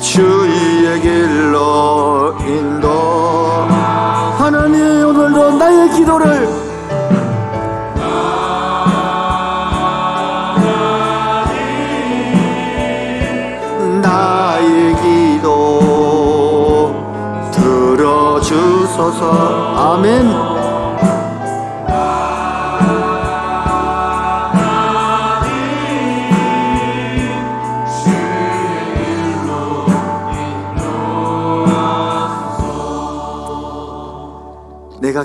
[0.00, 2.88] 주의 길로 인도.
[4.38, 6.64] 하나님 오늘도 나의 기도를
[18.44, 19.22] 들어주소서.
[19.76, 20.33] 아멘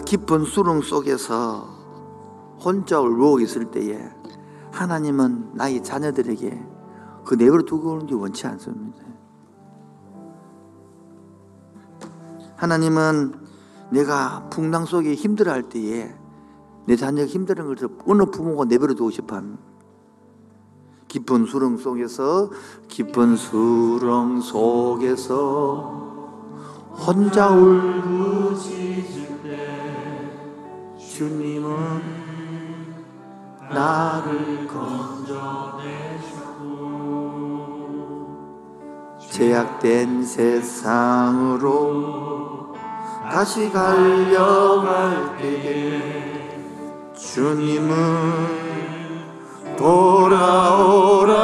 [0.10, 1.70] 깊은 수렁 속에서
[2.60, 3.96] 혼자 울고 있을 때에
[4.72, 6.66] 하나님은 나의 자녀들에게
[7.24, 9.04] 그 내버려 두고 오는 게 원치 않습니다.
[12.56, 13.36] 하나님은
[13.92, 16.12] 내가 풍랑 속에 힘들어 할 때에
[16.88, 19.62] 내 자녀가 힘든 것을 어느 부모가 내버려 두고 싶어 합니다.
[21.08, 22.50] 깊은 수렁 속에서
[22.88, 26.10] 깊은 수렁 속에서
[26.94, 29.19] 혼자 울부짖을 때
[31.20, 31.68] 주님은
[33.74, 34.66] 나를
[39.30, 41.74] 제약된 세상으로
[43.30, 46.58] 다시 갈려갈 때에
[47.18, 47.98] 주님은
[49.76, 51.40] 돌아오라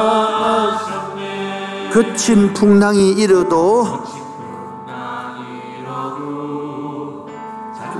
[1.92, 4.15] 그친 풍랑이 일어도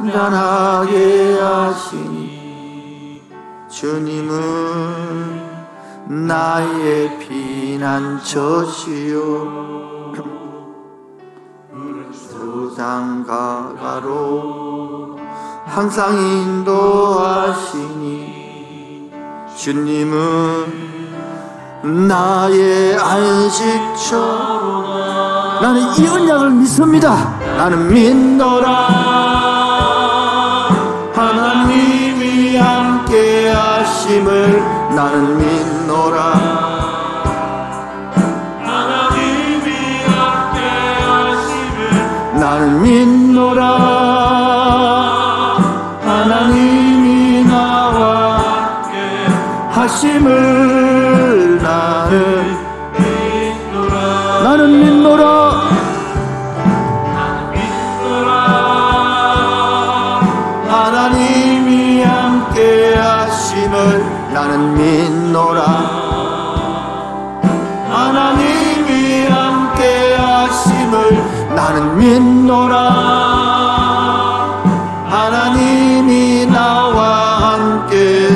[0.06, 3.24] 단단하게 하시니
[3.70, 4.36] 주님은
[6.28, 8.46] 나의 피난처시요
[12.76, 14.06] 부상가가로
[15.66, 17.66] 항상 인도하시니
[19.58, 20.96] 주님은
[22.08, 24.56] 나의 안식처
[25.62, 27.40] 나는 이 언약을 믿습니다.
[27.58, 29.05] 나는 믿노라
[34.96, 36.76] 나는 믿노라.
[42.40, 43.62] 나는 믿노라.
[46.02, 49.28] 하나님이 나와 함께
[49.72, 50.55] 하심을
[72.20, 72.78] 믿노라.
[75.08, 78.30] 하나님이 나와 함께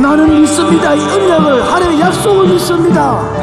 [0.00, 0.94] 나는 믿습니다.
[0.94, 3.33] 이 언약을 하나님의 약속을 믿습니다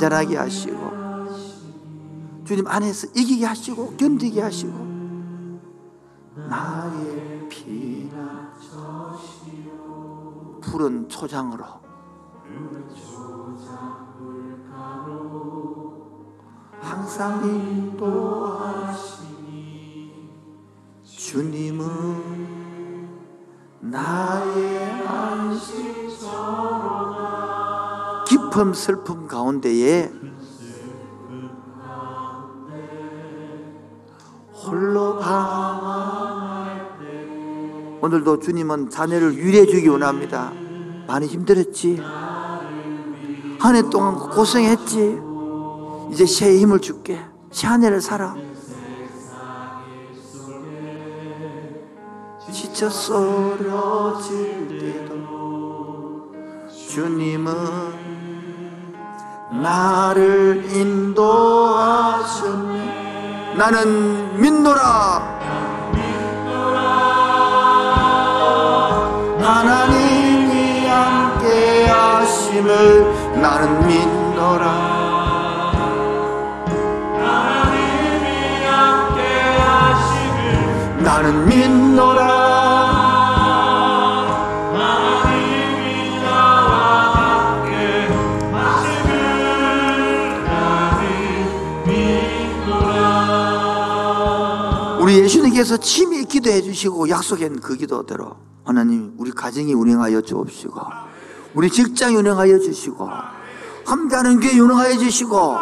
[0.00, 0.78] 단단하게 하시고
[2.46, 4.72] 주님 안에서 이기게 하시고 견디게 하시고
[6.48, 8.50] 나의 피난
[10.62, 11.64] 푸른 초장으로
[16.80, 18.70] 항상 인도하시니
[21.04, 22.40] 주님은
[23.80, 26.89] 나의 안식처럼
[28.50, 30.10] 큰 슬픔 가운데에
[34.52, 40.52] 홀로 방황할 때 오늘도 주님은 자녀를 위로해 주기 원합니다.
[41.06, 42.00] 많이 힘들었지.
[43.58, 45.20] 한 해 동안 고생했지.
[46.12, 47.20] 이제 새 힘을 줄게.
[47.50, 48.34] 새 한 해를 살아.
[52.52, 56.32] 지쳐 쓰러질 때도
[56.88, 58.19] 주님은
[59.50, 61.54] 나를 인도하셨네.
[63.56, 65.40] 나는 믿노라.
[69.40, 75.00] 하나님이 함께 하심을 나는 믿노라.
[81.02, 82.39] 나는 믿노라.
[95.50, 100.80] 예수님께서 친히 기도해 주시고 약속한 그 기도대로 하나님 우리 가정이 운행하여 주옵시고
[101.54, 103.08] 우리 직장이 운행하여 주시고
[103.84, 105.56] 함께하는 교회 운행하여 주시고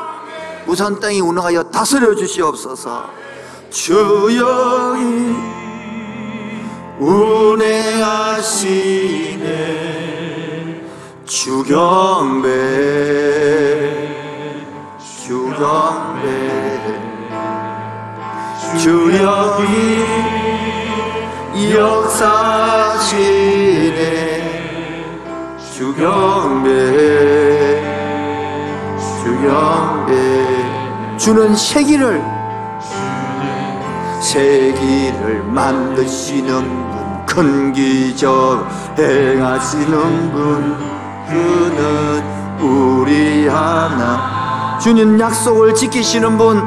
[0.66, 3.10] 우산 땅이 운행하여 다스려 주시옵소서.
[3.70, 5.34] 주여이
[6.98, 8.38] 운행하시네.
[11.24, 12.48] 주경배
[15.24, 16.97] 주경배
[18.78, 20.04] 주여기
[21.74, 23.18] 역사시네.
[25.74, 26.68] 주경배
[29.22, 31.16] 주경배.
[31.18, 32.22] 주는 세기를
[34.20, 36.98] 세기를 만드시는 분
[37.28, 38.66] 큰 기적
[38.98, 40.76] 행하시는 분
[41.28, 44.78] 그는 우리 하나.
[44.80, 46.64] 주님 약속을 지키시는 분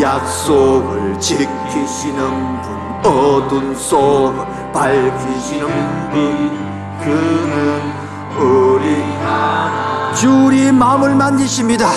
[0.00, 2.72] 약속을 지키시는 분
[3.04, 6.50] 어둠 속을 밝히시는 분
[7.00, 7.92] 그는
[8.38, 9.02] 우리
[10.14, 11.90] 주 우리 마음을 만지십니다.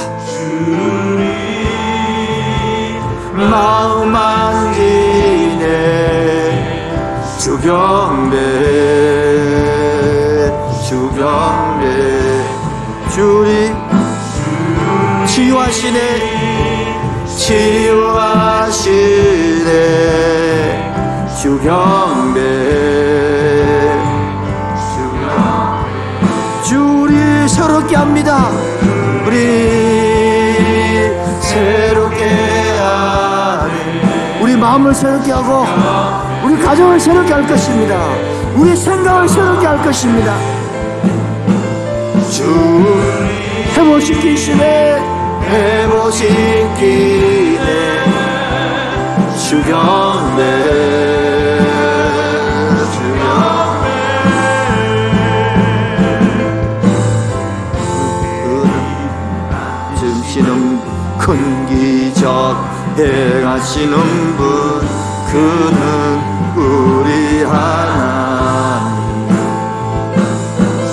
[3.34, 5.66] 마음 만지네.
[7.38, 8.36] 주경배
[10.88, 12.26] 주경배.
[13.16, 13.72] 주리
[15.26, 16.55] 치유하시네
[17.36, 18.76] 치유하시네.
[21.42, 22.40] 주경배.
[26.64, 28.50] 주리 새롭게 합니다.
[29.28, 29.36] 우리
[31.42, 32.26] 새롭게
[32.80, 34.40] 하네.
[34.42, 35.66] 우리 마음을 새롭게 하고
[36.44, 38.00] 우리 가정을 새롭게 할 것입니다.
[38.56, 40.36] 우리 생각을 새롭게 할 것입니다.
[42.32, 42.44] 주
[43.76, 45.15] 회복시키시네
[49.38, 50.42] 주경배
[58.46, 60.80] 그는 증시는
[61.18, 62.56] 큰 기적
[62.98, 64.46] 행하시는 분
[65.32, 65.86] 그는
[66.56, 69.28] 우리 하나님.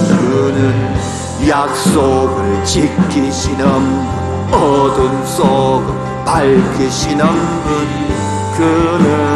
[0.08, 0.94] 그는
[1.48, 4.01] 약속을 지키시는 분
[4.52, 5.82] 어둠 속
[6.24, 7.88] 밝히시는 분
[8.56, 9.31] 그는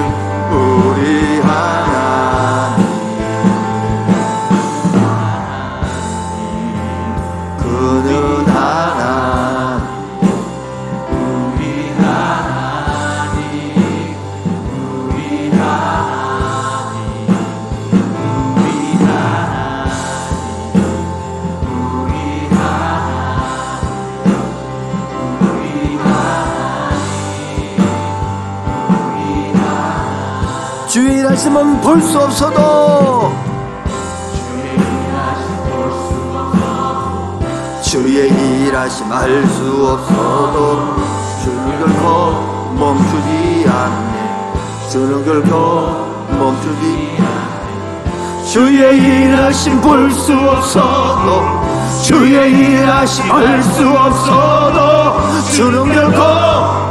[31.96, 33.32] 볼 수 없어도
[37.82, 40.96] 주의 일하심 알 수 없어도
[41.42, 44.90] 주는 결코 멈추지 않네.
[44.90, 46.06] 주는 결코
[46.38, 48.44] 멈추지 않네.
[48.46, 51.62] 주의 일하심 볼 수 없어도
[52.02, 56.85] 주의 일하심 알 수 없어도 주는 결코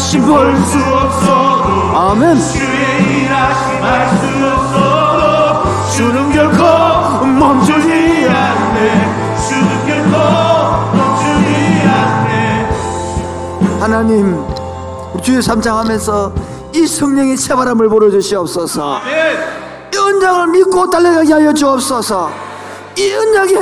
[0.00, 2.40] 일하심 볼수 없어도 아멘.
[2.40, 5.62] 주의 일하심 알수 없어도
[5.94, 9.36] 주는 결코 멈추지 않네.
[9.46, 10.16] 주는 결코
[10.96, 11.50] 멈추지
[11.86, 12.68] 않네.
[13.78, 14.42] 하나님
[15.12, 16.32] 우리 주의 삼창하면서
[16.72, 19.00] 이 성령의 새바람을 불어주시옵소서.
[19.92, 22.30] 이 언약을 믿고 달려가게 하여 주옵소서.
[22.96, 23.54] 이 언약에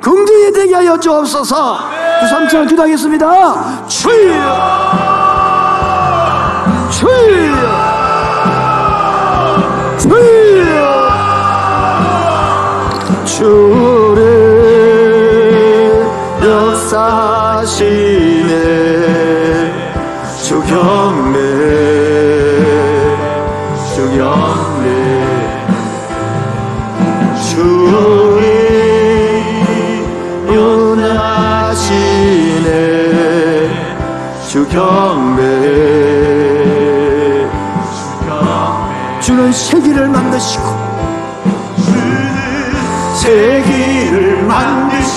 [0.00, 1.78] 긍정이 되게 하여 주옵소서.
[2.20, 3.88] 주 삼천 기도하겠습니다.
[3.88, 5.09] 주여
[13.24, 14.20] 주를
[16.42, 18.09] 역사시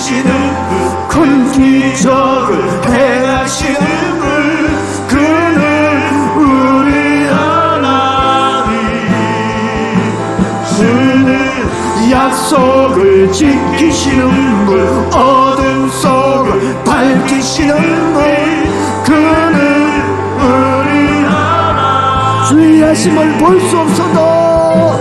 [0.04, 3.78] 만드시는 큰 기적을 행하시는
[4.20, 4.26] 분
[5.08, 5.64] 그는
[6.36, 8.76] 우리 하나님.
[10.76, 14.70] 주는 약속을 지키시는 분
[15.14, 18.22] 어둠 속을 밝히시는 분
[19.04, 20.02] 그는
[20.38, 22.46] 우리 하나님.
[22.48, 25.00] 주의 하심을 볼 수 없어도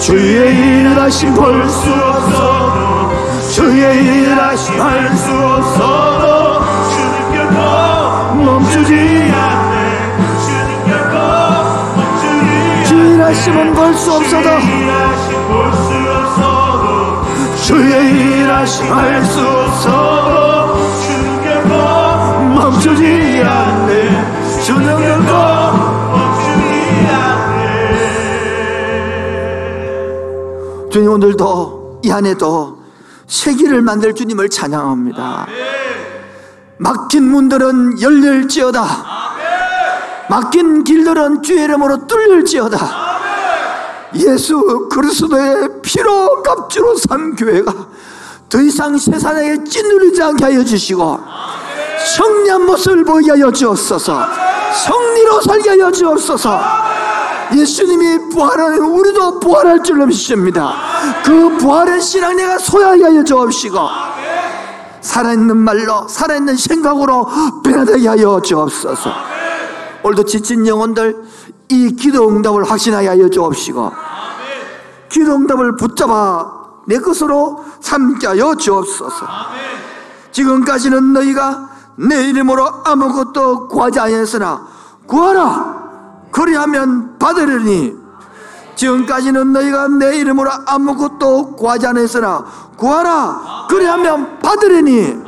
[0.00, 2.55] 주의 일하심 볼 수 없어도
[3.66, 9.74] 주의 일하심 알수 없어도 주는 결코 멈추지 않네.
[10.46, 11.14] 주는 결코
[11.96, 14.48] 멈추지 주의 일하심은 볼 수 없어도
[17.64, 17.92] 주의
[18.42, 21.70] 일하심 알수 없어도 주는 결코
[22.54, 23.90] 멈추지 않네.
[24.62, 25.32] 주는 결코
[26.12, 27.66] 멈추지 않네.
[30.90, 32.85] 주님 오늘도 이 안에도
[33.26, 35.46] 세기를 만들 주님을 찬양합니다.
[36.78, 38.86] 막힌 문들은 열릴지어다.
[40.28, 42.78] 막힌 길들은 주의 이름으로 뚫릴지어다.
[44.14, 47.72] 예수 그리스도의 피로 값주로 산 교회가
[48.48, 51.20] 더 이상 세상에 찐누리지 않게 하여 주시고
[52.16, 54.26] 성리한 모습을 보이게 하여 주옵소서.
[54.84, 56.85] 성리로 살게 하여 주옵소서
[57.54, 60.74] 예수님이 부활하는 우리도 부활할 줄로 믿습니다.
[61.24, 63.78] 그 부활의 신앙 내가 소유하게 하여 주옵시고
[65.00, 67.28] 살아있는 말로 살아있는 생각으로
[67.62, 69.10] 변화되게 하여 주옵소서.
[70.02, 71.16] 오늘도 지친 영혼들
[71.68, 73.92] 이 기도 응답을 확신하게 하여 주옵시고
[75.08, 76.52] 기도 응답을 붙잡아
[76.86, 79.26] 내 것으로 삼게 하여 주옵소서.
[80.32, 84.66] 지금까지는 너희가 내 이름으로 아무것도 구하지 아니했으나
[85.06, 85.75] 구하라
[86.36, 87.94] 그리하면 받으리니
[88.74, 92.44] 지금까지는 너희가 내 이름으로 아무것도 구하지 않았으나
[92.76, 93.66] 구하라.
[93.70, 95.22] 그리하면 받으리니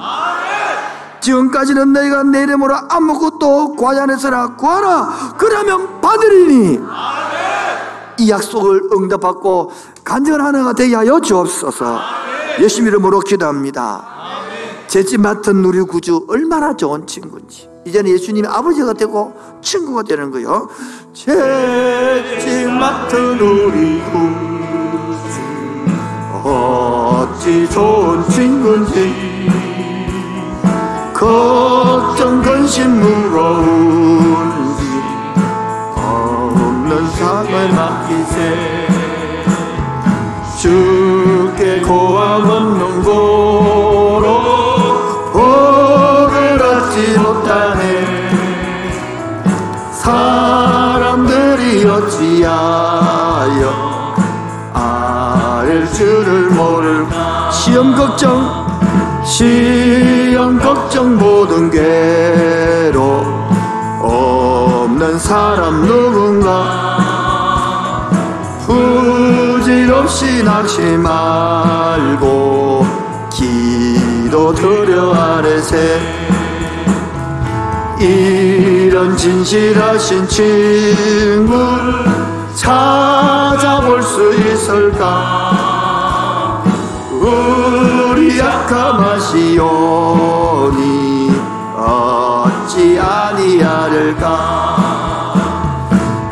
[1.20, 5.34] 지금까지는 너희가 내 이름으로 아무것도 구하지 않았으나 구하라.
[5.38, 6.78] 그러면 받으리니
[8.18, 9.72] 이 약속을 응답받고
[10.04, 12.00] 간증을 하나가 되게 하여 주옵소서.
[12.60, 14.04] 예수 이름으로 기도합니다.
[14.88, 20.68] 죄짓 맡은 우리 구주 얼마나 좋은 친구인지 이제는 예수님이 아버지가 되고 친구가 되는 거요.
[21.12, 25.38] 죄짓 맡은 우리 구주
[26.44, 29.48] 어찌 좋은 친구인지
[31.14, 34.82] 걱정 근심 무거운지
[35.96, 38.88] 없는 삶을 맡기세.
[40.58, 43.37] 주께 고함 없는 고
[50.08, 53.62] 사람들이 어찌하여.
[54.72, 57.50] 알 줄을 모를까.
[57.50, 58.66] 시험 걱정
[59.24, 63.22] 시험 걱정 모든 괴로.
[64.00, 66.88] 없는 사람 누군가.
[68.66, 72.86] 부질없이 낙심 말고
[73.30, 76.00] 기도 드려 아래세.
[78.00, 81.56] 이 런 진실하신 친구
[82.56, 85.04] 찾아볼 수 있을까?
[87.12, 89.62] 우리 약함하시오니
[91.76, 94.26] 어찌 아니하릴까?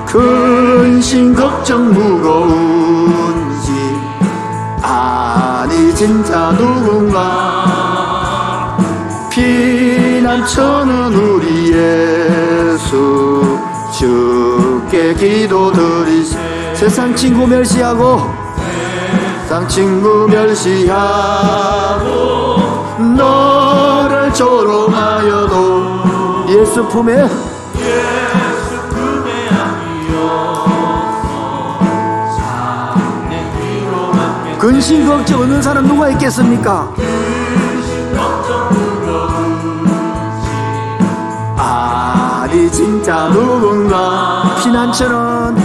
[0.07, 3.71] 근심 걱정 무거운지
[4.83, 7.87] 아니 진짜 누군가?
[9.31, 12.06] 피난처는 우리 예
[15.17, 18.21] 기도 드리세 세상 친구 멸시하고
[19.43, 20.97] 세상 친구 멸시하고
[23.17, 25.87] 너를 조롱하여도
[26.51, 27.29] 예수 품에
[34.59, 36.93] 근심 걱정 없는 사람 누가 있겠습니까?
[41.57, 44.36] 아니 진짜 누군가
[44.67, 45.57] 피난처는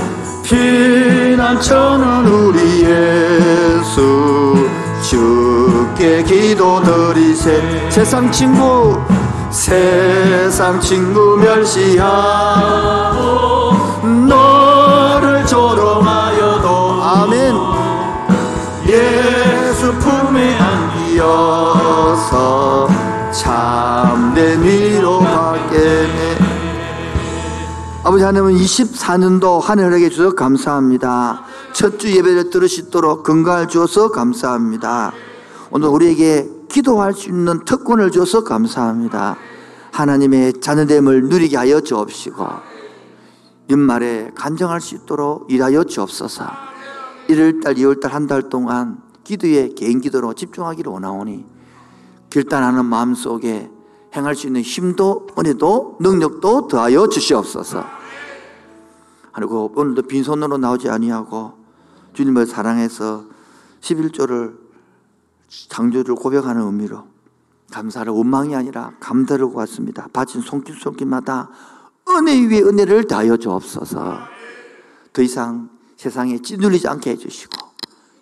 [0.43, 4.69] 피난처는 우리 예수.
[5.01, 7.89] 주께 기도드리세.
[7.89, 9.01] 세상 친구
[9.49, 12.05] 세상 친구 멸시하고
[14.27, 17.55] 너를 조롱하여도 아멘.
[18.87, 20.59] 예수 품에
[21.09, 21.57] 안기어서
[23.31, 26.30] 참된 위로 받겠네
[28.11, 31.45] 아버지 하나님은 24년도 하늘에게 주셔서 감사합니다.
[31.71, 35.13] 첫 주 예배를 들으시도록 건강을 주어서 감사합니다.
[35.71, 39.37] 오늘 우리에게 기도할 수 있는 특권을 주어서 감사합니다.
[39.93, 42.45] 하나님의 자녀됨을 누리게 하여 주옵시고
[43.69, 46.43] 연말에 간정할 수 있도록 일하여 주옵소서.
[47.29, 51.45] 1월달, 2월달 한 달 동안 기도에 개인 기도로 집중하기를 원하오니
[52.29, 53.71] 결단하는 마음속에
[54.13, 58.00] 행할 수 있는 힘도 은혜도 능력도 더하여 주시옵소서
[59.33, 61.53] 그리고 오늘도 빈손으로 나오지 아니하고
[62.13, 63.25] 주님을 사랑해서
[63.81, 64.57] 11조를
[65.69, 67.07] 창조를 고백하는 의미로
[67.71, 70.09] 감사를 원망이 아니라 감사를 구했습니다.
[70.13, 71.49] 바친 손길 손길마다
[72.09, 74.17] 은혜 위에 은혜를 더하여 주옵소서.
[75.13, 77.51] 더 이상 세상에 찌눌리지 않게 해주시고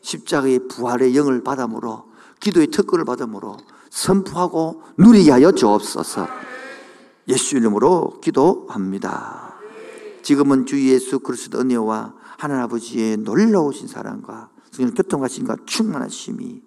[0.02, 3.58] 십자가의 부활의 영을 받음으로 기도의 특권을 받음으로
[3.90, 6.28] 선포하고 누리게 하여 주옵소서.
[7.28, 9.49] 예수 이름으로 기도합니다
[10.22, 16.62] 지금은 주 예수 그리스도 은혜와 하나님 아버지의 놀라우신 사랑과 성령 교통하신과 충만하심이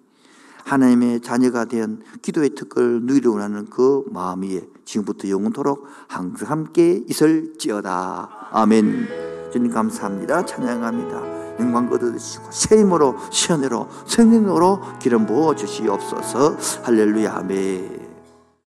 [0.65, 8.49] 하나님의 자녀가 된 기도의 특권을 누리려 원하는 그 마음이 지금부터 영원토록 항상 함께 있을지어다.
[8.51, 9.07] 아멘.
[9.51, 10.45] 주님 감사합니다.
[10.45, 11.59] 찬양합니다.
[11.59, 16.57] 영광 얻으시고 새 힘으로 시원으로 성령으로 기름 부어 주시옵소서.
[16.83, 17.35] 할렐루야.
[17.35, 18.02] 아멘